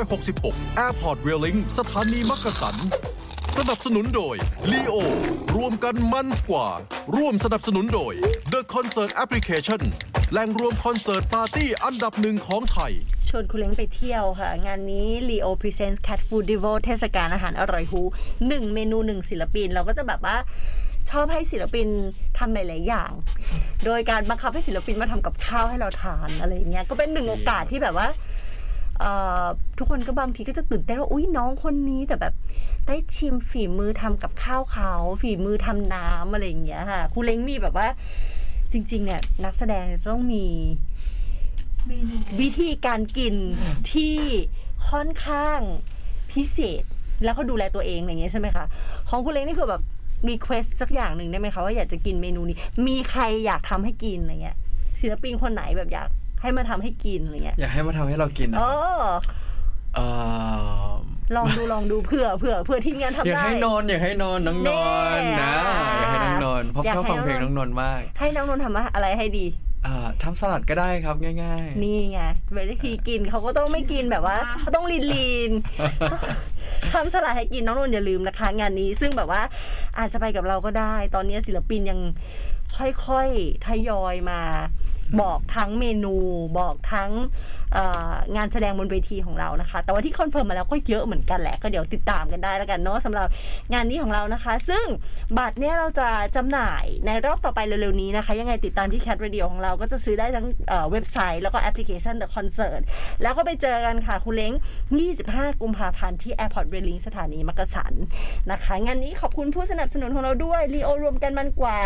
[0.05, 2.77] 2566 Airport Railing สถานีมักกะสัน
[3.59, 4.37] สนับสนุนโดย
[4.73, 4.97] Leo
[5.57, 6.69] รวมกันมันกว่า
[7.17, 8.15] ร่วมสนับสนุนโดย
[8.53, 9.83] The Concert Application
[10.33, 12.93] แหล่งรวมคอนเสิร์ตปาร์ตี้อันดับหนึ่งของไทย
[13.29, 18.01] ชวนคุณเล้งไปเที่ยวค่ะ งานนี้ Leo Presents Cat Food d e v o เทศกาลอาหารอร่อยหู
[18.49, 20.37] หนึ่งเมนูหนึ่งศิลปิน เราก็จะแบบว่า
[21.11, 21.89] ชอบให้ศิลปิน
[22.39, 23.11] ทำหลาย ๆ อย่าง
[23.85, 28.09] โดยการบังคับให้ศิลปินมาทำกับข้าวให้เราทานอะไรอย่างเงี้ยก็เป็นหนึ่งโอกาสที่แบบว่า
[29.79, 32.35] ทุกคนก็บางทีก็จะตื่นเต้นว่าอุ้ยน้องคนนี้แต่แบบ
[32.87, 37.89] ได้ชิมฝีมือทำกับข้าวเขาฝีมือทำน้ำอะไรอย่างเงี้ยค่ะคุณเล้งมีแบบว่า
[38.73, 40.47] จริง ๆ เนี่ยนักแสดงต้องมี
[42.41, 43.35] วิธีการกิน
[43.93, 44.17] ที่
[44.91, 45.61] ค่อนข้าง
[46.33, 46.83] พิเศษ
[47.25, 48.65] แล้วก็ดูแลตัวเองอะไรอย่างเงี้ยใช่ไหมคะ
[49.09, 49.83] ของคุณเล้งนี่คือแบบ
[50.29, 52.57] request สักอย่างหนึ่งได้ไหมคะว่าอยากจะกินเมนูนี้
[52.87, 54.57] มีใครอยากทำให้กินอะไรเงี้ย
[55.01, 56.09] ศิลปินคนไหนแบบอยาก
[56.43, 58.63] ให้มาทำให้กินอะไรเงี้ยอยากให้มาทำให้เรากินนะเอ
[59.01, 59.05] อ
[59.95, 60.07] เอ่
[60.89, 60.93] อ
[61.37, 64.71] ลองดูลองดูเผื่อเผื่อเผื่อทีมงานทำอยากได้ให้นนท์อยากให้นนท์น้องน
[65.21, 69.47] นท์นะแน่อยากให้น้องนนท์เพราะอยากชอบให้ฟังเพลงน้น้อองงนนนนท์ท์มาก ให้น้องนนท์ทำอะไรให้ดี
[69.87, 72.21] อ่าทำสลัดก็ได้ครับง่าย ๆ นี่ไง
[72.71, 75.51] วิธีกินเขาก็ต้องไม่กินแบบว่าเขาต้อง lean lean
[76.05, 76.50] ๆ
[76.93, 79.43] ทำสลัดให้กินน้องนนท์อย่าลืมนะคะ งานนี้ซึ่งแบบว่า
[79.99, 82.01] อาจจะไปกับเราก็ได้ ตอนนี้ศิลปินยัง
[83.07, 84.41] ค่อยๆทยอยมา
[85.21, 86.17] บอกทั้งเมนู
[86.59, 87.11] บอกทั้ง
[88.37, 93.29] งานแสดงบนเวทีของเรานะคะ แต่ว่าที่ confirm มาแล้วก็เยอะเหมือนกันแหละ ก็เดี๋ยวติดตามกันได้แล้วกันเนาะสำหรับ
[93.73, 94.85] งานนี้ของเรานะคะ ซึ่ง
[95.39, 100.47] บัตรเนี่ยเราจะจำหน่ายในรอบต่อไปเร็วๆนี้นะคะ ยังไงติดตามที่ Cat Radio ของเราก็จะซื้อได้ทั้ง
[100.91, 102.81] เว็บไซต์แล้วก็แอปพลิเคชัน The Concert
[103.23, 104.53] แล้วก็ไปเจอกันค่ะคุณเล้ง
[105.09, 107.93] 25 กุมภาพันธ์ที่ Airport r a i l i n g สถานีมักกะสัน
[108.51, 111.81] นะคะ งานนี้ขอบคุณผู้สนับสนุนของเราด้วย Leo รวมกันมันกว่า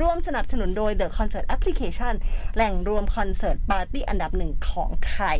[0.00, 2.14] ร่วมสนับสนุนโดย The Concert Application
[2.56, 5.38] แหล่งรวมคอนเสิร์ตปาร์ตี้อันดับหนึ่งของไทย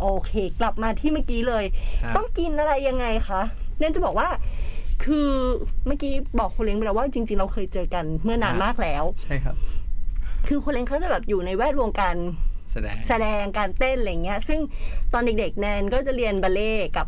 [0.00, 1.64] โอเค กลับมาที่เมื่อกี้เลย
[2.02, 3.42] ครับต้องกินอะไรยังไงคะ
[3.78, 4.28] เน่นจะบอกว่า
[5.04, 5.30] คือ
[5.86, 9.56] เมื่อกี้บอกคุณเล้งไปแล้วว่าจริง ๆ เราเคยเจอกันเมื่อนานมากแล้วใช่ครับ
[10.48, 12.16] คือคุณเล้งเขาจะแบบอยู่ในแวดวงการ
[12.72, 14.60] แสดงแสดงการเต้นอะไรเงี้ย ซึ่ง
[15.12, 17.06] ตอนเด็กๆแนนก็จะเรียนบัลเล่ต์กับ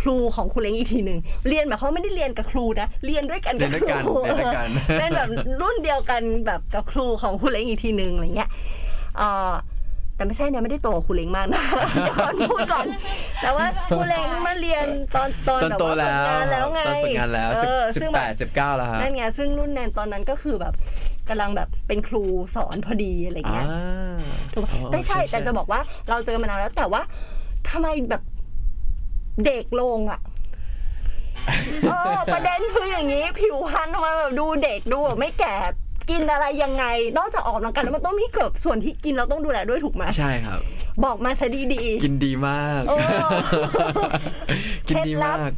[0.00, 5.28] ครูของครูเล้งอีกทีหนึ่งเรียนแบบเขามไม่ได้เรียนกับครูนะเรียนด้วยกันกับเรียนด้วยกันครูเรียนด้วยกันเป็นแบบ
[5.60, 8.50] รุ่นเดียวกันแบบกับครูของครูเล้งอีกทีหนึ่งอะไรเงี้ย
[9.16, 9.52] เอ่อ
[10.20, 11.62] แต่ไม่ใช่เนี่ยไม่ได้โตกว่าครูเล้งมากนะ
[12.00, 12.86] เดี๋ยวก่อนพูดก่อน
[13.42, 20.74] แต่ว่าครูเล้งมาเรียนตอนตอนตอนแบบโตว่าฝึแล้กวงานแล้วไงตอนฝึกงานแล้วเออสิบซึ่งแปแบบดสิบเก้าแล้วฮะนั่นไงซึ่งรุ่นแนนตอนนั้นก็คือแบบ
[21.28, 22.24] กำลังแบบเป็นครู
[22.56, 23.66] สอนพอดีอะไรอ่าเงี้ย
[24.52, 27.02] ถูกปะอ๋อไม่ใช่ใช่ใช่แต่จะบอกว่าเราเจอมานานแล้วแต่ว่า
[27.70, 28.22] ทำไมแบบ
[29.46, 30.20] เด็กลงอะ
[31.88, 35.54] เออประเด็นคืออย่างนี้ ผิวพรรณทำไมแบบดูเด็กดูแบบไม่แก่
[36.10, 36.84] กินอะไรยังไง
[37.18, 40.60] นอกจากออกกำลังกายแล้วมันต้องมีเกือบส่วนที่กินเราต้องดูแลด้วยถูกไหมใช่ครับ
[41.04, 41.62] บอกมาซะดี
[42.04, 42.96] กินดีมากโอ้
[44.88, 45.52] กินดีเคล็ดลัมาบก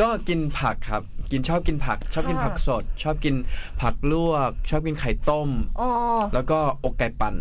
[0.00, 1.02] ก็กินผักครับ
[1.32, 3.34] กินชอบกินผัก ชอบกินค่ะผักสด ชอบกิน
[3.80, 5.48] ผักลวก ชอบกินไข่ต้ม
[5.80, 5.88] อ๋อ
[6.34, 7.34] แล้วก็อกไก่ปั่น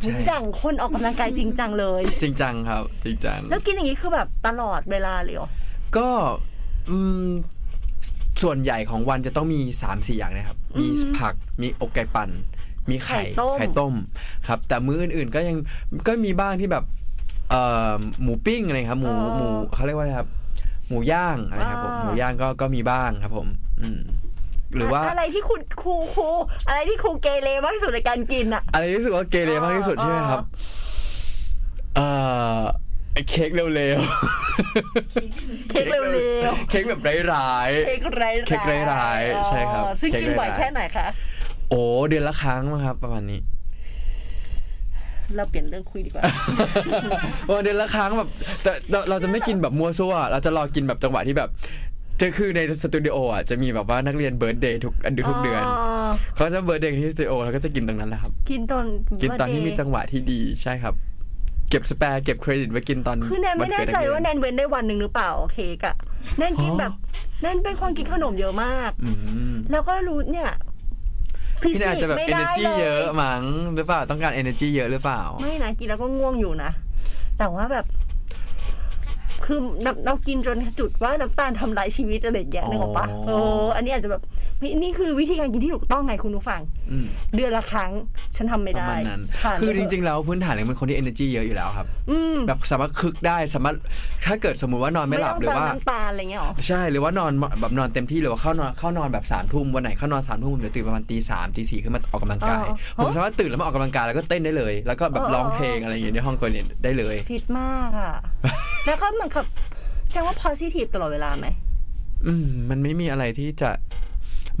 [0.00, 5.48] ใช่อย่างคนออกกำลังกายจริงจังเลย จริงจังครับ จริงจังแล้วกินอย่างนี้คือแบบตลอดเวลาเลยเหรอ
[5.96, 6.08] ก็
[6.90, 7.26] อืม
[8.42, 10.86] ส่วนใหญ่ของวันจะต้องมี3ามสี่อย่างนะครับ มี
[11.18, 12.30] ผักมีอกไก่ปั่น
[12.90, 13.94] มีไข่ไข่ต้มไข่ต้ม
[14.48, 15.56] ครับ แต่มื้ออื่นๆก็ยัง
[16.06, 16.84] ก็มีบ้างที่แบบ
[17.50, 17.62] เอ่
[17.92, 20.28] อหมูปิ้งอะไรครับ หมูหมูเขาเรียกว่าอะไรครับ
[20.88, 23.46] หมูย่างอะไรครับผมหมูย่างก็ก็มีบ้างครับผม
[23.80, 24.00] อืม
[24.76, 26.28] หรือว่าอะไรที่คุณครูครู
[26.68, 30.42] อะไรที่ครูเกเรมากที่สุดในการกินอะอะไรที่รู้สึกว่าเกเรมากที่สุดอ๋อใช่ไหมครับ
[31.96, 32.08] เอ่
[32.58, 32.87] อไอ้
[33.30, 36.02] เค้กเร็วๆ เค้กเร็ว
[36.70, 37.00] เค้กแบบ
[37.32, 41.06] ร้ายๆ เค้กไร้เค้กไร้ายๆ ใช่ครับอ๋อซึ่งเค้กกินบ่อยร้ายๆแค่ไหนคะ
[41.70, 43.40] โอ้เดือนละครั้งมั้งครับ ประมาณนี้
[45.36, 46.22] เราเปลี่ยนเรื่องคุยดีกว่า
[47.48, 48.28] วันเดือนละครั้งแบบ
[48.62, 51.50] แต่แต่เราจะไม่กินแบบมัวซั่ว เราจะรอกินแบบจังหวะที่แบบ
[52.20, 55.62] จะคือในสตูดิโออะจะมีแบบว่านักเรียน birthday ทุกอันทุกเดือน
[56.34, 58.84] เขาจะ birthday ที่สตูดิโอแล้วก็จะกินตรงนั้นแหละครับ กินตอน
[59.22, 60.94] กินตอนที่มีจังหวะที่ดีใช่ครับ
[61.70, 65.96] เก็บสแปร์เก็บเครดิตไว้กินตอนคือแนนไม่แน่ใจว่าแนนเว้นได้วันหนึ่งหรือเปล่าเค้กอะ
[66.38, 66.92] แนนกินแบบ
[67.42, 69.10] แนนเป็นคนกินขนมเยอะมากอื
[69.50, 70.50] มแล้วก็รู้เนี่ย
[71.62, 73.42] พี่แนนอาจจะแบบฟิสิกส์ไม่ได้ energy ลเยอะมั้ง
[73.74, 76.70] หรือเปล่าต้องการ energy เยอะหรือเปล่า ไม่นะกินแล้วก็ง่วงอยู่นะ
[77.38, 77.86] แต่ว่าแบบ
[79.44, 83.30] คือเราเรากินจนจุดว่าน้ำตาลทำลายชีวิตอะไรอย่างเงี้ยอ๋อนึกออกปะเอ
[83.62, 84.47] ออันนี้อาจจะแบบเฮ้ย
[84.82, 87.06] นี่คือวิธีการกินที่ถูกต้องไงคุณผู้ฟังอืม
[87.36, 87.90] เดือนละครั้ง
[88.36, 93.76] ฉันทำไม่ประได้มาณนั้นผ่านคือไปจเถะริง ๆ แล้วพื้นฐานเลยเป็นคนที่ energy เยอะอยู่แล้วครับอืมแบบสามารถคึกได้สามารถ
[94.26, 108.14] ถ้าเกิดสมมุติว่านอนไม่หลับหรือว่าไม่ต้องเติมน้ำตาลอะไรเงี้ยหรอใช่หรือว่านอนแบบนอนเต็มที่หรือว่าเข้านอนเข้านอนแบบสามทุ่มวันไหนเข้านอนสามทุ่มเดี๋ยวตื่นประมาณตีสามตีสี่ขึ้นมาออกกำลังกายอ๋อผมสามารถตื่นแล้วมาออกกำลังกายแล้วก็เต้นได้เลย แล้วก็แบบเออร้องเพลงอะไรอย่างเงี้ยในห้องก็เนี่ยได้เลยฟิตมากอะ
[108.86, 109.44] แล้วก็เหมือนกับ
[110.08, 111.46] แสดงว่า positive ตลอดเวลาไหม
[112.26, 113.70] อืมมันไม่มีอะไรที่จะ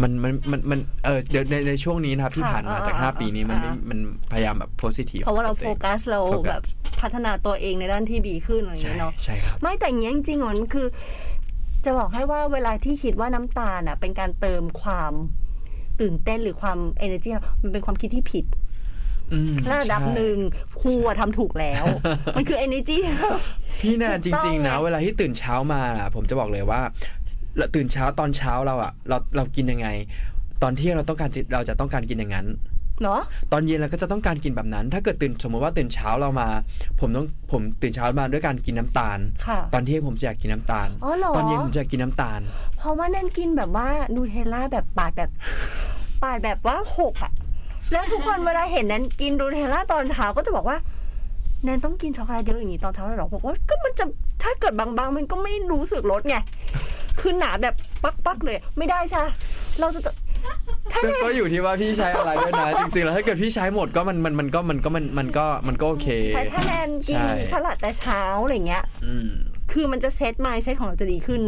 [0.02, 3.98] มันมันมันมันเออเดี๋ยวในในช่วงนี้นะครับ ที่ค่ะผ่านมาอ่าจากห้าอ่าปีนี้มันไม่อ่ามัน
[4.32, 6.62] พยายามแบบ positive เพราะว่าเรากับโฟตัวองกัสเราโฟกัสแบบ
[7.00, 10.86] พัฒนาตัวเองในด้านที่ดีขึ้นอะไรอย่างใช่เงี้ยเนาะใช่ครับไม่แต่อย่างเงี้ยจริงๆมันคือ
[11.84, 15.12] จะบอกให้ว่าเวลาที่คิดว่าน้ำตาลอะ เป็นการเติมความ
[16.00, 17.30] ตื่นเต้นหรือความ energy
[17.62, 18.46] มันเป็นความคิดที่ผิด
[19.32, 20.36] อืมระดับใช่หนึ่ง
[20.80, 21.84] ครูอะทำถูกแล้ว
[22.36, 22.98] มันคือ energy
[23.80, 26.80] พี่แนนจถูกต้องริง ๆ นะไงเวลาที่ตื่นเช้ามาน่ะผมจะบอกเลยว่า
[27.58, 29.88] เราตื่นเช้าตอนเช้าเราอะเราเรากินยังไง
[30.62, 32.46] ตอนเที่ยงเราต้องการจะเราจะต้องการกินอย่างนั้น
[33.02, 33.20] เนาะ
[33.52, 36.48] ตอนเย็นเราก็จะต้องการกินแบบนั้น ถ้าเกิดตื่นสมมติว่าตื่นเช้าเรามา
[37.00, 42.40] ผมต้องผมตื่นเช้ามาด้วยการกินน้ำตาลค่ะตอนเที่ยงผมจะอยากกินน้ำตาลอ๋อเหรอตอนเย็นผมจะอยากกินน้ำตาล
[42.78, 45.30] เพราะว่าแนนกินแบบว่านูเทลล่าแบบปาดแบบ
[46.22, 47.32] ปาดแบบว่าหกอะ
[47.92, 50.78] แล้วทุกคนเวลาเห็นแนนกินนูเทลล่าตอนเช้าก็จะบอกว่า
[51.64, 54.04] แนนต้องกินช็อกโกแลตเยอะอย่างนี้ตอนเช้าเลยเหรอบอกว่าก็มันจะ
[54.42, 56.36] ถ้าเกิดบางๆ มันก็ไม่รู้สึกลดไง
[57.20, 57.74] คือหนาแบบ
[58.26, 59.22] ปักๆเลย ไม่ได้ใช่
[59.80, 60.00] เราจะ
[60.92, 69.30] ถ้าก็แนนก็อยู่ที่ว่าพี่ใช้อะไรด้วยนะ จริงๆแล้วถ้าเกิดพี่ใช้หมดก็มันมันมันก็มันก็มันมันก็มันก็โอเคแต่ถ้าแนนกินใช่สลัดแต่เช้าอะไรเงี้ยอืม
[69.72, 71.42] คือมันจะเซตไมซ์เซตของเราจะดีขึ้น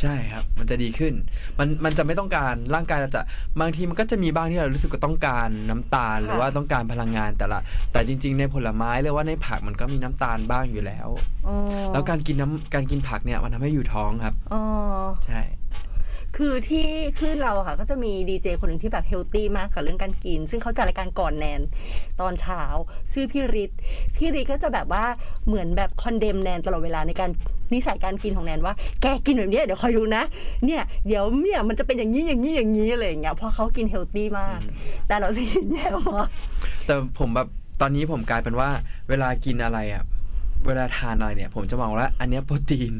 [0.00, 1.14] ใช่ครับ มันจะดีขึ้น
[1.58, 3.20] มันมันจะไม่ต้องการร่างกายเราจะ
[3.60, 7.58] บางทีมันก็จะมีบ้างที่เรารู้สึกว่าต้องการน้ำตาล หรือว่าต้องการพลังงานแต่ละ
[7.92, 11.08] แต่จริง ๆ ในผลไม้หรือว่าในผักมันก็มีน้ำตาลบ้างอยู่แล้ว
[11.48, 11.56] อ๋อ
[11.92, 14.62] แล้วการกินน้ำการกินผักเนี่ยมันทำให้อยู่ท้องครับอ๋อ
[15.26, 15.42] ใช่
[16.36, 16.88] คือที่
[17.20, 21.60] ขึ้นเราอะค่ะก็จะมีดีเจคนหนึ่งที่แบบเฮลตี้มากกับเรื่องการกิน ซึ่งเขาจัดรายการก่อนแนน
[22.20, 22.62] ตอนเช้า
[23.12, 23.78] ชื่อพี่ริทธิ์
[24.16, 25.04] พี่ริทธิ์ก็จะแบบว่า
[25.46, 27.30] เหมือนแบบ condemn แนนตลอดเวลาในการ
[27.72, 30.22] นิสัยการกินของแนนว่า แกกินแบบเนี้ยเดี๋ยวคอยดูนะ
[30.66, 34.60] เนี่ย เดี๋ยวเนี่ยมันจะเป็นอย่างนี้อย่างนี้อย่างนี้อะไรอย่างเงี้ยเพราะเขากิน healthy มาก
[35.08, 36.28] แต่เราจะกินแย่มาก
[36.86, 37.48] แต่ผมแบบ
[37.80, 38.68] ตอนนี้ผมกลายเป็นว่า
[39.08, 40.02] เวลากินอะไรอะ
[40.66, 42.92] เวลาทานอะไรเนี่ย ผมจะมองว่าอันเนี้ยโปรตีน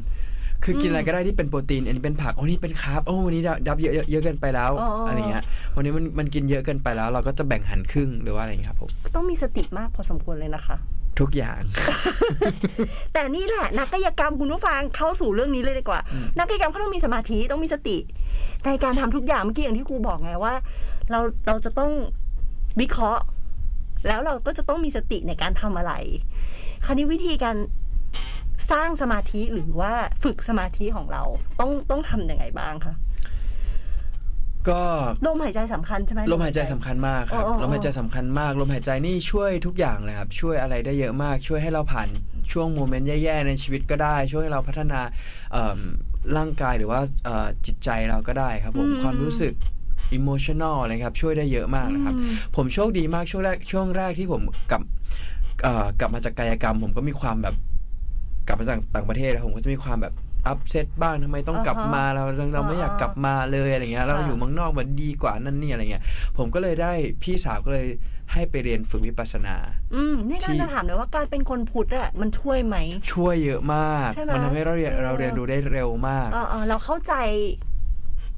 [0.64, 5.45] คือกินอะไรก็ได้ที่เป็นโปรตีน อันนี้เป็นผักโอ้นี่เป็น carb โอ้วันนี้ดับเยอะเยอะเยอะเกินไปแล้วอ๋อออะไรเงี้ย
[5.75, 10.77] วันนี้มันมันกินเยอะเกินไปแล้ว เราก็จะแบ่งหันครึ่งหรือว่าอะไรเงี้ยครับผมต้องมีสติมากพอสมควรเลยนะคะ
[11.21, 11.61] ทุกอย่าง
[13.12, 16.01] แต่นี่แหละนักกายกรรมคุณผู้ฟังเข้าสู่เรื่องนี้เลยดีกว่า
[16.39, 17.97] นักกายกรรมเขาต้องมีสมาธิต้องมีสติ
[18.67, 20.55] ในการทำทุกอย่างเมื่อกี้อย่างที่ครูบอกไงว่า
[21.11, 21.91] เราเราจะต้อง
[22.81, 23.23] วิเคราะห์
[24.07, 25.93] แล้วเราก็จะต้องมีสติในการทำอะไร
[26.85, 27.57] คราวนี้วิธีการ
[28.71, 29.93] สร้างสมาธิหรือว่า
[30.23, 31.23] ฝึกสมาธิของเรา
[31.61, 32.95] ต้องต้องทำยังไงบ้างคะ
[34.71, 34.81] ก็
[35.27, 42.09] ลมหายใจสำคัญใช่ไหมลมหายใจสำคัญมากครับอ๋ออ๋อลมหายใจสำคัญมากลมหายใจนี่ช่วยทุกอย่างเลยครับ ช่วยอะไรได้เยอะมาก ช่วยให้เราผ่าน
[42.53, 45.01] ช่วงโมเมนต์แย่ๆในชีวิตก็ได้ ช่วยให้เราพัฒนา
[45.53, 45.79] เอิ่ม
[46.37, 49.53] ร่างกายหรือว่าเอ่อจิตใจเราก็ได้ครับผมความรู้สึก
[50.12, 52.14] อิโมชัน a ลอะไรครับช่วยได้เยอะมากนะครับ
[52.57, 54.83] ผมโชคดีมากช่วงแรกช่วงแรกที่ผมกลับ
[55.62, 57.55] เอ่อกลับมาจากกายกรรม ผมก็มีความแบบ
[58.49, 60.14] กลับมาจากต่างประเทศแล้วผมก็จะมีความแบบ
[60.49, 66.05] อัพเซตบ้างทำไมต้องกลับมาเราเราเราไม่อยากกลับมาเลยอะไรเงี้ยเราอยู่เมืองนอกมันดีกว่านั่นนี่อะไรเงี้ย
[66.36, 66.92] ผมก็เลยได้
[67.22, 67.86] พี่สาวก็เลย
[68.32, 69.57] ให้ไปเรียนฝึกวิปัสสนา
[69.94, 72.76] อืมนี่กำลังจะถามเลยว่าการเป็นคนพุทธอะมันช่วยไหม
[73.12, 77.14] ช่วยเยอะมากใช่ไหมมันทำให้เราเรียนเออเราเรียนรู้ได้เร็วมากเออเออเราเข้าใจ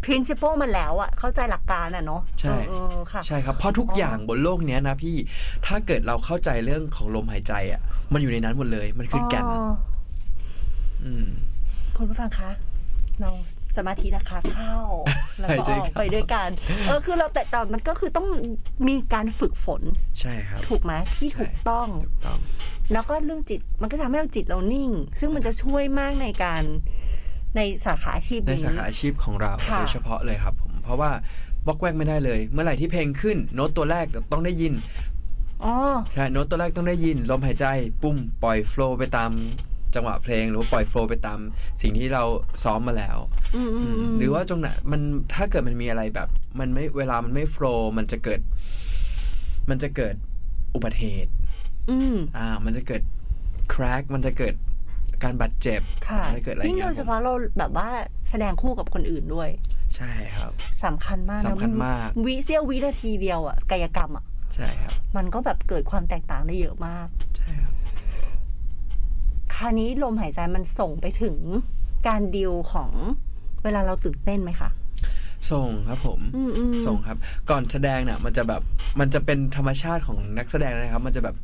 [0.05, 5.17] principle มันแล้วอะเข้าใจหลักการอะเนาะใช่เออเออค่ะใช่ครับเพราะทุกอย่างบนโลกเนี้ยนะพี่
[5.67, 7.81] ถ้าเกิดเราเข้าใจเรื่องของลมหายใจอะ
[8.13, 9.45] มันอยู่ในนั้นหมดเลย มันคือแก่น
[11.05, 11.27] อืม
[11.99, 12.51] คุณผู้ฟังคะ
[13.21, 13.31] เรา
[13.77, 14.75] สมาธินะคะเข้า
[15.39, 16.49] แล้วหายก็ใจออกเข้าไปด้วยกัน
[16.87, 18.29] เออคือเราแต่แต่มันก็คือต้อง
[18.89, 19.83] มีการฝึกฝน
[20.21, 22.39] ใช่ครับ ถูกไหมที่ถูกต้องถูกต้อง
[22.93, 24.91] แล้วก็เรื่องจิตมันก็ทำให้เราจิตเรานิ่ง
[25.21, 26.63] ซึ่งมันจะช่วยมากในการ
[27.57, 31.11] ในสาขาอาชีพในนี้สาขาอาชีพของเราค่ะโดยเฉพาะเลยครับ ผมเพราะว่า
[31.67, 34.73] บล็อกแวกไม่ได้เลย เมื่อไหร่ที่เพลงขึ้นโน้ตตัวแรกต้องได้ยิน
[35.65, 35.75] อ๋อ
[36.15, 37.67] ใช่โน้ตตัวแรกต้องได้ยิน ลมหายใจ
[38.03, 39.31] ปุ้มปล่อยโฟล์ไปตาม
[39.95, 41.39] จังหวะเพลงหรือว่าปล่อยโฟล์ไปตาม
[41.83, 42.25] สิ่งที่เรา
[42.65, 43.19] ซ้อมมาแล้ว
[43.57, 45.01] อืมอืมอืมหรือว่าตรงไหนมัน
[45.35, 46.29] ถ้าเกิดมันมีอะไรแบบ
[46.61, 48.41] มันไม่เวลามันไม่โฟล์มันจะเกิด
[49.71, 50.15] มันจะเกิด
[50.75, 51.33] อุบัติเหตุ
[51.91, 53.03] อืมอ่า มันจะเกิด
[53.73, 54.55] crack มันจะเกิด
[55.23, 57.89] การบาดเจ็บค่ะมันจะเกิดอะไรยิ่งเงี้โดยยเฉพาะเราแบบว่า
[58.31, 59.49] แสดงคู่กับคนอื่นด้วย
[59.97, 60.53] ใช่ครับ
[60.85, 64.25] สำคัญมากนะสำคัญมากวิเสี้ยววินาทีเดียวอะกายกรรมอะ
[64.55, 67.73] ใช่ครับ มันก็แบบเกิดความแตกต่างได้เยอะมาก ใช่ครับ
[69.59, 71.37] คราวนี้ลมหายใจมันส่งไปถึง
[72.09, 72.91] การดิวของ
[73.65, 74.71] เวลาเราตื่นเต้นไหมคะ
[75.51, 77.17] ส่งครับผมอืมอืมส่งครับ
[77.51, 78.63] ก่อนแสดงเนี่ยมันจะแบบ
[79.01, 81.37] มันจะเป็นธรรมชาติของนักแสดงนะครับ มันจะแบบ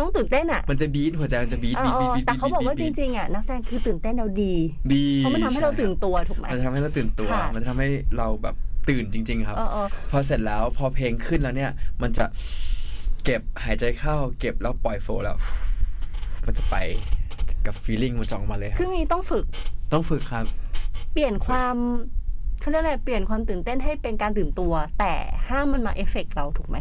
[0.00, 4.54] ต้องตื่นเต้นอะมันจะบีทหัวใจมันจะบีทเอบีอทเอบีทอบีทแต่เขาบอกว่าจบีทริงๆอะนักแสดงคือตื่นเต้นเราดี
[4.94, 8.56] ดีเพราะมันทำให้เราตื่นช่คบตัวถูกไหมมันจะทำให้เราตื่นตัวค่ะมันจะทำให้เราแบบ
[8.88, 11.70] ตื่นจริง ๆ ครับเออเออพอเสร็จแล้วพอเพลงขึ้นแล้วเนี่ย
[12.02, 12.24] มันจะ
[13.24, 15.36] เก็บหายใจเข้า เก็บแล้วปล่อย flow แล้ว
[16.46, 16.76] มันจะไป
[17.66, 19.44] กับ feeling มันจะออกมาเลยครับซึ่งนี้ต้องฝึก
[19.92, 20.44] ต้องฝึกครับ
[21.12, 21.76] เปลี่ยนความ
[22.60, 25.14] เขาเรียกอะไรเปลี่ยนความตื่นเต้นให้เป็นการตื่นตัว แต่
[25.48, 26.76] ห้ามมันมา affect เราถูกไหม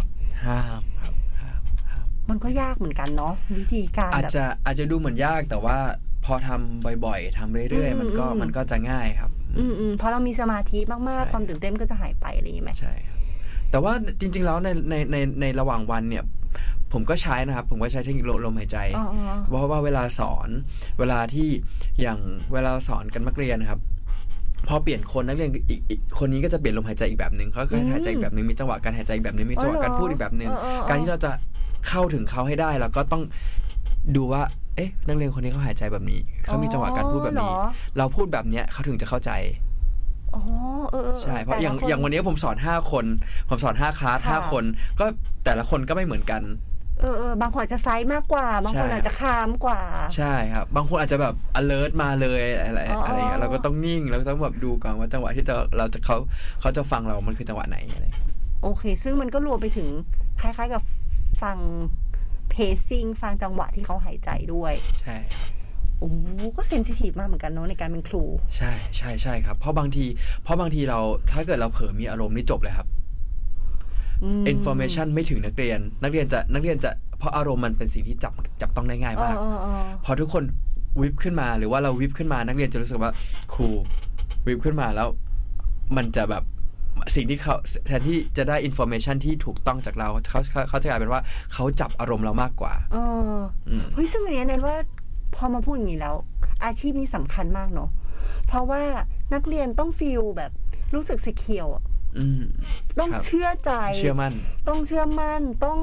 [0.46, 1.62] ห้ามครับห้าม
[1.92, 5.78] ห้ามมันก็ยากเหมือนกันเนาะวิธีการอาจแบบจะอาจจะดูเหมือนยากแต่ว่า
[6.26, 13.20] พอทำบ่อยๆทำเรื่อยอืมๆมันก็อืมมันก็จะง่ายครับ อืมอืมพอเรามีสมาธิมากใช่ๆความตื่นเต้นก็จะหายไปอะไรอย่างงี้ไหมใช่ครับ
[13.72, 16.24] แต่ว่าจริงๆแล้วในในในในระหว่างวันเนี่ย
[16.94, 20.50] ผมก็ใช้นะครับ ผมก็ใช้เทคนิคลมหายใจอ๋ออ๋อเพราะว่าเวลาสอน
[21.00, 21.48] เวลาที่
[22.02, 22.20] อย่าง
[22.54, 23.80] เวลาสอนกันนักเรียนนะครับ
[24.68, 31.32] พอเปลี่ยนคนนักเรียนอีกอีกคนนี้ก็จะเปลี่ยนลมหายใจอีกแบบหนึ่งเขาก็หายใจอีกแบบหนึ่งมีจังหวะการหายใจอีกแบบหนึ่งมีจังหวะการพูดอีกแบบหนึ่งเออเออเออการที่เราจะ
[31.88, 33.24] เข้าถึงเขาให้ได้เราก็ต้อง
[34.16, 34.42] ดูว่า
[34.76, 39.32] เอ๊ะ นักเรียนคนนี้เขาหายใจแบบนี้เขามีจังหวะการพูดแบบนี้อ๋อเหรอเราพูดแบบเนี้ยเขาถึงจะเข้าใจ
[40.36, 40.42] อ๋อ
[40.90, 43.06] เออออใช่เพราะแต่อย่างลคอย่างวันนี้ผมสอนห้าคน
[43.50, 44.64] ผมสอนห้าคลาสค่ะห้าคน
[45.00, 45.06] ก็
[45.46, 46.42] แต่ละคนก็ไม่เหมือนกัน
[47.04, 49.82] เออเออบางคนอาจจะไซส์มากกว่า บางคนใช่อาจจะคามกว่า
[50.18, 56.18] ใช่ครับ บางคนอาจจะแบบ alert มาเลยอะไรอ๋อออะไรอย่างเงี้ยเราก็ต้องนิ่งเราก็ต้องแบบดูก่อนว่าจังหวะที่จะเราจะเขา
[56.62, 58.08] เขาจะฟังเรา มันคือจังหวะไหนอะไร
[58.64, 59.88] โอเค ซึ่งมันก็รวมไปถึง
[60.42, 60.84] คล้ายๆกับ
[61.42, 61.58] ฟัง
[62.50, 65.48] เพซซิ่งฟังจังหวะที่เขาหายใจด้วย ใช่ครับ
[66.00, 66.12] โอ้
[66.58, 68.24] ก็เซนซิทีฟมากเหมือนกันเนาะในการเป็นครู
[68.58, 70.06] ใช่ใช่ใช่ครับ เพราะบางที
[70.44, 71.00] เพราะบางทีเรา
[71.32, 72.88] ถ้าเกิดเราเผลอมีอารมณ์นี่จบเลยครับ
[74.24, 80.44] อืม information ไม่ถึงนักเรียน นักเรียนจะนักเรียนจะเพราะอารมณ์มันเป็นสิ่งที่จับจับต้องได้ง่ายมากเออเออเออพอทุกคน
[81.02, 83.12] วิบขึ้นมาหรือว่าเราวิบขึ้นมานักเรียนจะรู้สึกว่า
[83.54, 83.70] ครู
[84.48, 85.08] วิบขึ้นมาแล้ว
[85.98, 86.44] มันจะแบบ
[87.16, 87.56] สิ่งที่เขา
[87.86, 91.22] แทนที่จะได้ information ที่ถูกต้องจากเราเขาเขาเขาจะกลายเป็นว่า
[91.54, 92.98] เขาจับอารมณ์เรามากกว่าเอ
[93.38, 93.40] อ
[93.70, 94.76] อืมเฮ้ยซึ่งอันเนี้ยแนนว่า
[95.36, 96.16] พอมาพูดอย่างนี้แล้ว
[96.66, 97.90] อาชีพนี้สำคัญมากเนาะ
[98.48, 98.82] เพราะว่า
[99.34, 100.52] นักเรียนต้อง feel แบบ
[100.96, 101.93] รู้สึก secure อะอืม
[103.00, 104.34] ต้องครับเชื่อใจ เชื่อมั่น
[104.68, 105.80] ต้องเชื่อมั่น ต้อง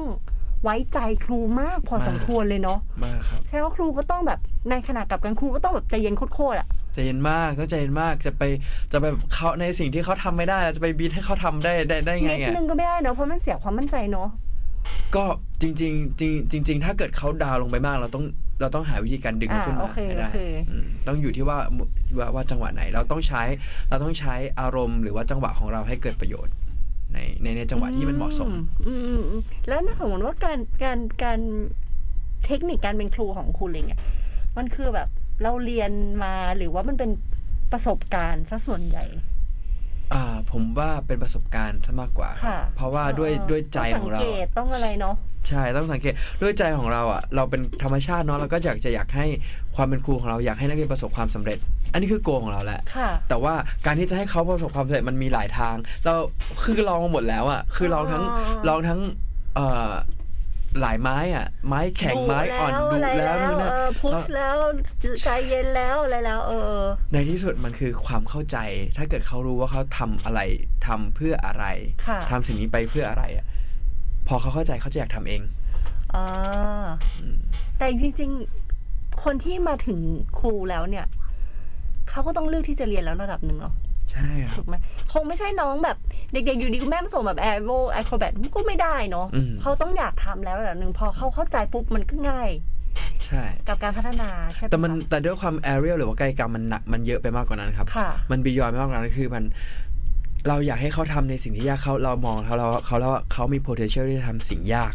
[0.63, 8.43] ไว้ใจครูมากพอมากสมควรเลยเนาะมากครับใช่ว่าครูก็ต้องแบบในขณะกลับกันครูก็ต้องแบบใจเย็นโคตรๆอะใจเย็นมากต้องใจเย็นมากจะไป
[8.91, 14.29] จะไปเขาในสิ่งที่เขาทำไม่ได้จะไปบีทให้เขาทำได้ได้ได้ไงนิดอะนึงก็ไม่ได้เนาะเพราะมันเสียความมั่นใจเนาะ
[15.15, 15.23] ก็
[15.61, 18.25] จริงๆจริงจริงๆถ้าเกิดเขาดาวน์ลงไปมากเราต้อง
[18.61, 20.39] เราต้องหาวิธีการดึงเขาอ่าขึ้นโอมาเคให้โอได้เค
[20.69, 21.57] อืมต้องอยู่ที่ว่า
[22.17, 23.43] ว่าว่าจังหวะไหน เราต้องใช้
[23.89, 26.53] เราต้องใช้อารมณ์หรือว่าจังหวะของเราให้เกิดประโยชน์
[27.13, 28.51] ในในในจังหวะที่มันเหมาะสม
[28.87, 31.39] อืมอืมอืมแล้วถ้าสมมติว่าการการการ
[32.45, 34.01] เทคนิคการเป็นครูของคุณอะไรเงี้ย
[34.57, 35.09] มันคือแบบ
[35.43, 35.91] เราเรียน
[36.23, 37.11] มาหรือว่ามันเป็น
[37.71, 39.05] ประสบการณ์ซะส่วนใหญ่
[40.13, 45.15] อ่าผมว่าเป็นประสบการณ์ซะมากกว่าค่ะเพราะว่าด้วยเออด้วยใจของเราต้สังเกตต้องอะไรเนาะ
[45.49, 49.27] ใช่ต้องสังเกตด้วยใจของเราอะเราเป็นธรรมชาติเนาะเราก็อยากจะอยากให้
[49.75, 51.57] ความเป็นครูของเราอยากให้นักเรียนประสบความสำเร็จ
[51.93, 53.53] อันนี้คือโกของเราแหละค่ะแต่ว่า
[53.85, 55.75] การที่จะให้เขาประสบความสำเร็จมันมีหลายทาง
[56.05, 56.13] เรา
[56.63, 58.99] คือลองมาหมดแล้วอะคือลองทั้งอ๋อลองทั้ง
[59.55, 59.91] เอ่อ
[60.81, 64.55] หลายไม้อะ ไม้แข็งไม้อ่อนดุอะไรแล้วนู่นนะเออพุชแล้ว
[65.23, 66.81] ใจเย็นแล้วอะไรแล้ว เออ
[67.11, 68.57] ในที่สุดมันคือความเข้าใจ
[68.97, 70.39] ถ้าเกิดเขารู้ว่าเขาทำอะไร
[70.87, 71.65] ทำเพื่ออะไร
[72.07, 73.45] ค่ะทำสิ่งนี้ไปเพื่ออะไรอะ
[74.27, 75.41] พอเขาเข้าใจเขาจะอยากทำเอง
[76.13, 76.85] อ่า
[77.77, 78.31] แต่จริง
[78.77, 79.99] ๆ คนที่มาถึง
[80.39, 81.05] ครูแล้วเนี่ย
[82.09, 83.73] เขาก็ต้องเลือกที่จะเรียนแล้วระดับหนึ่งเนาะ
[84.11, 84.75] ใช่ครัถูบกไหม
[85.13, 85.97] คงไม่ใช่น้องแบบ
[86.31, 92.49] เด็กๆอยู่ดีคุณแม่มาส่งแบบแอโรไอโครแบทก็ไม่ได้เนาะอืมเขาต้องอยากทำแล้วระดับหนึ่งพอเขาเข้าใจปุ๊บมันก็ง่าย
[93.25, 99.43] ใช่ กับการพัฒนาใช่ไหแต่มันคะแต่ด้วยความแอเรียลหรือว่ากายกรรมมันหนักมันเยอะไปมากกว่านั้นครับค่ะมันบียอนมากกว่านั้นคือมัน
[100.47, 104.93] เราอยากให้เขาทำในสิ่งที่ยากเขาเรามองเขาเราเขาแล้วาเขามี potential ที่จะทำสิ่งยาก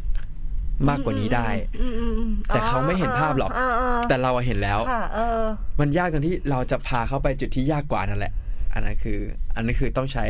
[0.88, 1.48] มากกว่านี้ได้
[1.80, 5.42] อืมอืมอืมแต่เขาไม่เห็นภาพหรอกาาแต่เราอะเห็นแล้วค่ะเออ
[5.80, 8.32] มันยากตรงที่เราจะพาเขาไปจุดที่ยากกว่านั่นแหละ
[8.74, 9.18] อันนั้นคือ
[9.54, 10.24] อันนั้นคือต้องใช้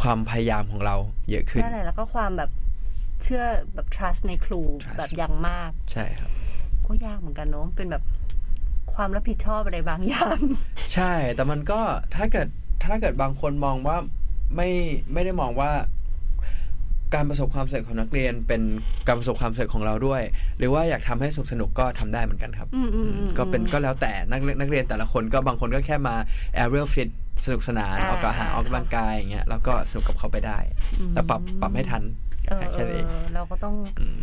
[0.00, 0.96] ความพยายามของเรา
[1.30, 2.50] เยอะขึ้นนั่นแหละแล้วก็ความแบบ
[3.22, 3.44] เชื่อ
[3.74, 6.30] แบบ trust ในครู trust แบบอย่างมาก ใช่ครับ
[6.86, 8.02] ก็ยากเหมือนกันเนาะ เป็นแบบ
[8.94, 10.38] ความรับผิดชอบอะไรบางอย่าง
[10.94, 11.80] ใช่ แต่มันก็
[12.16, 12.48] ถ้าเกิด
[12.84, 13.96] ถ้าเกิดบางคนมองว่า
[14.54, 14.68] ไม่
[15.12, 15.72] ไม่ได้มองว่า
[17.14, 18.62] การประสบความสำเร็จของนักเรียนเป็น
[19.06, 20.22] การประสบความสำเร็จของเราด้วย
[20.58, 26.14] หรือว่าอยากทำให้สนุกสนุกก็ทำได้เหมือนกันครับอืมอืมอืมก็เป็นก็แล้วแต่นักเรียนนักเรียนแต่ละคนก็บางคนก็แค่มา
[26.62, 27.08] aerial fit
[27.44, 30.58] สนุกสนานอ่าออกกำลังอ่าออกกำลังกายอย่างเงี้ยแล้วก็สนุกกับเขาไปได้
[31.12, 32.02] แต่ปรับปรับให้ทัน
[32.48, 34.18] เออแค่นั้นเองเออเราก็ต้องอืม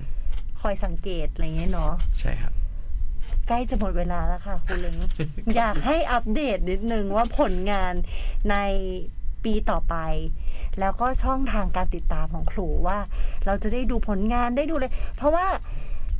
[0.62, 2.54] คอยสังเกตอะไรเงี้ยเนาะใช่ครับ
[3.48, 4.96] ใกล้จะหมดเวลาแล้วค่ะคุณเล้ง
[5.58, 7.94] อยากให้อัปเดตนิดนึงว่าผลงาน
[8.50, 8.56] ใน
[9.46, 9.96] ปีต่อไป
[10.80, 13.00] แล้วก็ช่องทางการติดตามของครูว่า
[13.46, 15.48] เราจะได้ดูผลงานได้ดูเลย เพราะว่า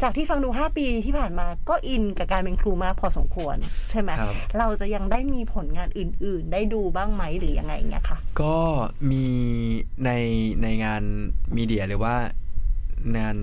[0.02, 3.56] จากที่ฟังดู 5 ปีที่ผ่านมาก็อินกับการเป็นครูมากพอสมควร
[3.90, 8.58] ใช่ไหมครับเราจะยังได้มีผลงานอื่น ๆ ได้ดูบ้างไหมหรือยังไงเงี้ยค่ะ ก็
[9.12, 9.26] มี
[10.06, 10.12] ใน
[10.64, 11.04] ในงาน
[11.58, 12.16] มีเดียหรือว่า
[13.18, 13.38] งาน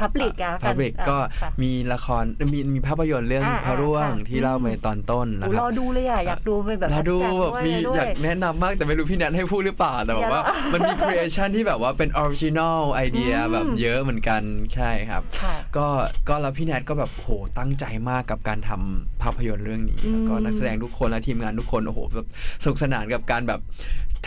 [0.00, 14.42] พับลิกอะพับลิกก็ค่ะมีละครมีมีภาพยนตร์เรื่องอ่าพระร่วงค่ะที่เล่าไปตอนต้นนะโอ้ครรัอบดูเลยอะอยากดูไปแบบเราดู hashtag แบบมีด้วอยากแนะนำมากแต่ไม่รู้พี่แนทให้พูดหรือเปล่าแต่แบบว่าอย่ามันมี creation ที่แบบว่าเป็น original ไอเดียอืมแบบเยอะเหมือนกัน
[14.74, 15.86] ใช่ครับค่ะก็
[16.28, 17.28] ก็แล้วพี่แนทก็แบบโห
[17.58, 22.26] ตั้งใจมากกับการทำภาพยนตร์เรื่องนี้อืมแล้วก็นักแสดงทุกคนและทีมงานทุกคนโอ้โหแบบ
[22.62, 23.60] สนุกสนานกับการแบบ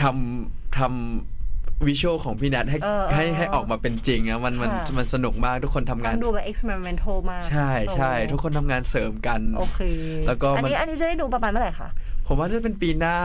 [0.02, 1.41] ทำทำ
[1.86, 9.80] วิชวลของพี่แนทให้เออเออ ให้ให้ออกมาเป็นจริงนะมันมันค่ะ มันสนุกมากทุกคนทำงาต้นองดูแบบ experimental มากใช่ใช่โอ้ทุกคนทำงานเสริมกัน โอเค
[10.26, 11.88] แล้วก็อันมัน นี้อันนี้จะได้ดูประมาณเมื่อไหร่คะ
[12.26, 13.16] ผมว่าจะเป็นปีหน้า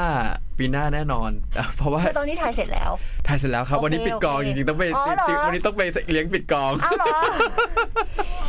[0.58, 1.32] ปีหน้าแน่นอน
[1.78, 2.91] เพราะว่าคือตอนนี้ถ่ายเสร็จแล้ว
[3.28, 5.82] ถ่ายเสร็จแล้วครับโอเควันนี้ปิดกองโอเคจริงๆต้องไปอ๋อเหรอวันนี้ต้องไป
[6.12, 7.18] เลี้ยงปิดกองอ้าวเหรอ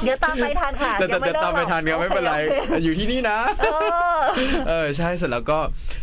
[0.03, 3.67] เดี๋ยวตามไปทันค่ะแต่แต่ยังแต่เลิกตามไปทันครับหอไม่เป็นไรโอคอยู่ที่นี่นะเอ
[4.17, 4.19] อ
[4.69, 5.59] เออใช่เสร็จแล้วก็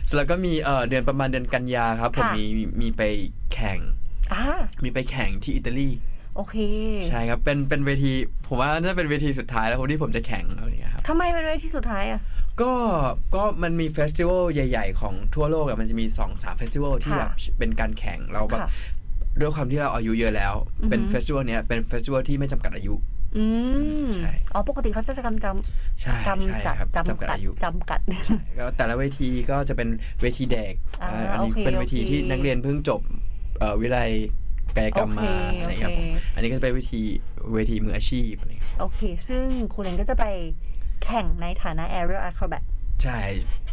[0.05, 3.01] เสร็จแล้วก็มีเออเดือนประมาณเดือนกันยาครับ ผมค่ะมีมีมีไป
[3.53, 3.79] แข่ง
[4.33, 4.43] อ่า
[4.83, 5.89] มีไปแข่งที่อิตาลี
[6.35, 6.55] โอเค
[7.09, 8.11] ใช่ครับเป็นเป็นเวที
[8.47, 12.21] ผมว่าน่าจะเป็นเวทีสุดท้ายแล้วผมที่ผมจะแข่งอะไรอย่างเงี้ยครับทำไมเป็นเวทีสุดท้ายอะ
[12.61, 12.73] ก็
[13.35, 18.69] ก็มันมี festival ใหญ่ ๆ ของทั่วโลกอะมันจะมี2 สาม festival ที่ค่ะแบบเป็นการแข่งเราแบบค่ะ
[19.39, 22.93] ด้วยความที่เราอายุเยอะแล้วอือฮึเป็น festival เนี้ยเป็น festival ที่ไม่จำกัดอายุ
[23.37, 23.45] อื
[24.05, 27.99] มใช่อ๋อปกติเขาจะจำจำใช่จำใช่จัดครับจำจำกัดกัดอายุจำกัด
[28.57, 29.89] ก็แต่ละเวทีก็จะเป็น
[30.21, 33.01] เวทีเด็กอ่าอ่าอันนี้โอเคเป็นเวทีโอเคที่นักเรียนเพิ่งจบ
[33.59, 34.09] เอ่อวิทยาลัย
[34.77, 37.01] กายกรรมมาโอเคอะไรครับโอเคผมอันนี้ก็จะเป็นเวที
[37.53, 39.43] เวทีมืออาชีพอะไรครับโอเค ซึ่ง
[39.73, 40.25] คุณเองก็จะไป
[41.03, 42.63] แข่งในฐานะ aerial acrobat
[43.03, 43.19] ใช่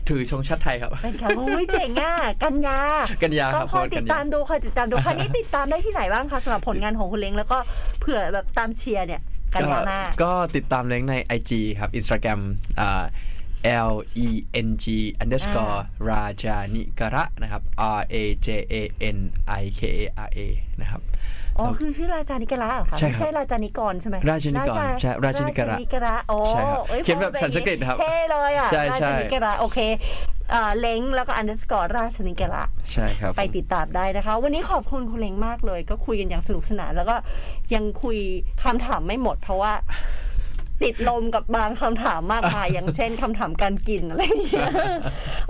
[0.08, 2.78] ถือชงชาติไทยครับเป็นค่ะโอ้ยเจ๋งอะ กันยา
[3.22, 7.58] กันยาคก็รับคอยโพสต์ติกัดนยาตามดูคอยติดตามดูครั้นี้ติดตามได้ที่ไหนบ้างคะสำหรับผลงานของคุณเล้งแล้วก็
[7.98, 9.20] เผื่อแบบตามเชียร์เนี่ย
[9.54, 12.40] กันยาหน้าก็ติดต m ามเล้งใน IG ครับ Instagram
[12.80, 13.04] อ่า
[13.90, 13.92] L
[14.26, 14.28] E
[14.66, 14.86] N G
[15.22, 17.62] underscore ราจานิกระนะครับ
[17.98, 18.16] R A
[18.46, 18.74] J A
[19.16, 19.18] N
[19.60, 20.38] I K A R A
[20.80, 21.02] นะครับ
[21.58, 29.78] อ๋อคือชื่อราจานิกระเหรอคะใช่ครับไม่ใช่ราจานิกรใช่ไหมราชนิกรใช่ราชนิกระราชนิกระโอ้ใช่ครับอ้เขียนแบบพอสันสกฤตครับเท่เลยอะใช่ใช่ราชนิกระโอเค
[30.54, 37.16] อ่าเล้งแล้วก็ underscore ราชนิกระใช่ครับ ไปติดตามได้นะคะ วันนี้ขอบคุณคุณเล้งมากเลย ก็คุยกันอย่างสนุกสนาน แล้วก็
[37.74, 38.18] ยังคุย
[38.62, 39.72] คำถามไม่หมดเพราะว่า
[40.84, 44.68] ติดลมกับบางคำถามมากมาย อย่างเช่นคำถามการกินอะไรอย่างเงี้ย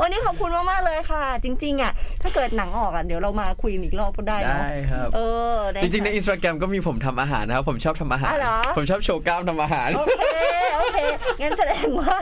[0.00, 5.20] วันนี้ขอบคุณมากๆเลยค่ะ จริง ๆ อะ ถ้าเกิดหนังออกอะเดี๋ยวเรามาคุยกันอีกรอบก็ได้เนอะได้ครับเอ
[5.54, 10.24] อได้จริงๆในค่ะอินสตาแกรมก็มีผมทำอาหารนะครับผมชอบทำอาหารอ๋อเหรอผมชอบโชว์กล้ามทำอาหารโอเค
[10.76, 10.98] โอเค
[11.40, 12.16] งั้นแสดงว่า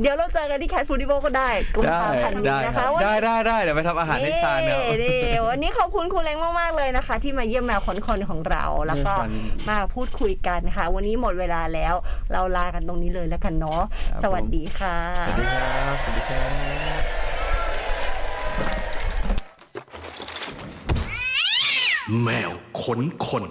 [0.00, 5.18] เดี๋ยวเราเจอกันที่แคทฟูดิโบก็ได้กุมได้ภาพันธ์ได้นี้นะครัคะบวันได้นี้ได้ได้เดี๋ยวไปทำอาหารให้ทานเนอะนี่
[5.48, 9.30] วันนี้ขอบคุณคุณเล้งมากๆเลยนะคะ ที่มาเยี่ยมแมวคนคนของเราแล้วก็ด้วยกัน
[9.68, 11.94] มาพูดคุยกันค่ะ วันนี้หมดเวลาแล้ว
[12.34, 14.96] เราลากันตรงนี้เลยแล้วกันเนาะครับสวัสดีค่ะ
[15.28, 16.42] สวัสดีครับสวัสดีครั
[17.00, 17.02] บ
[22.22, 22.50] แมว
[22.82, 23.44] ขนคน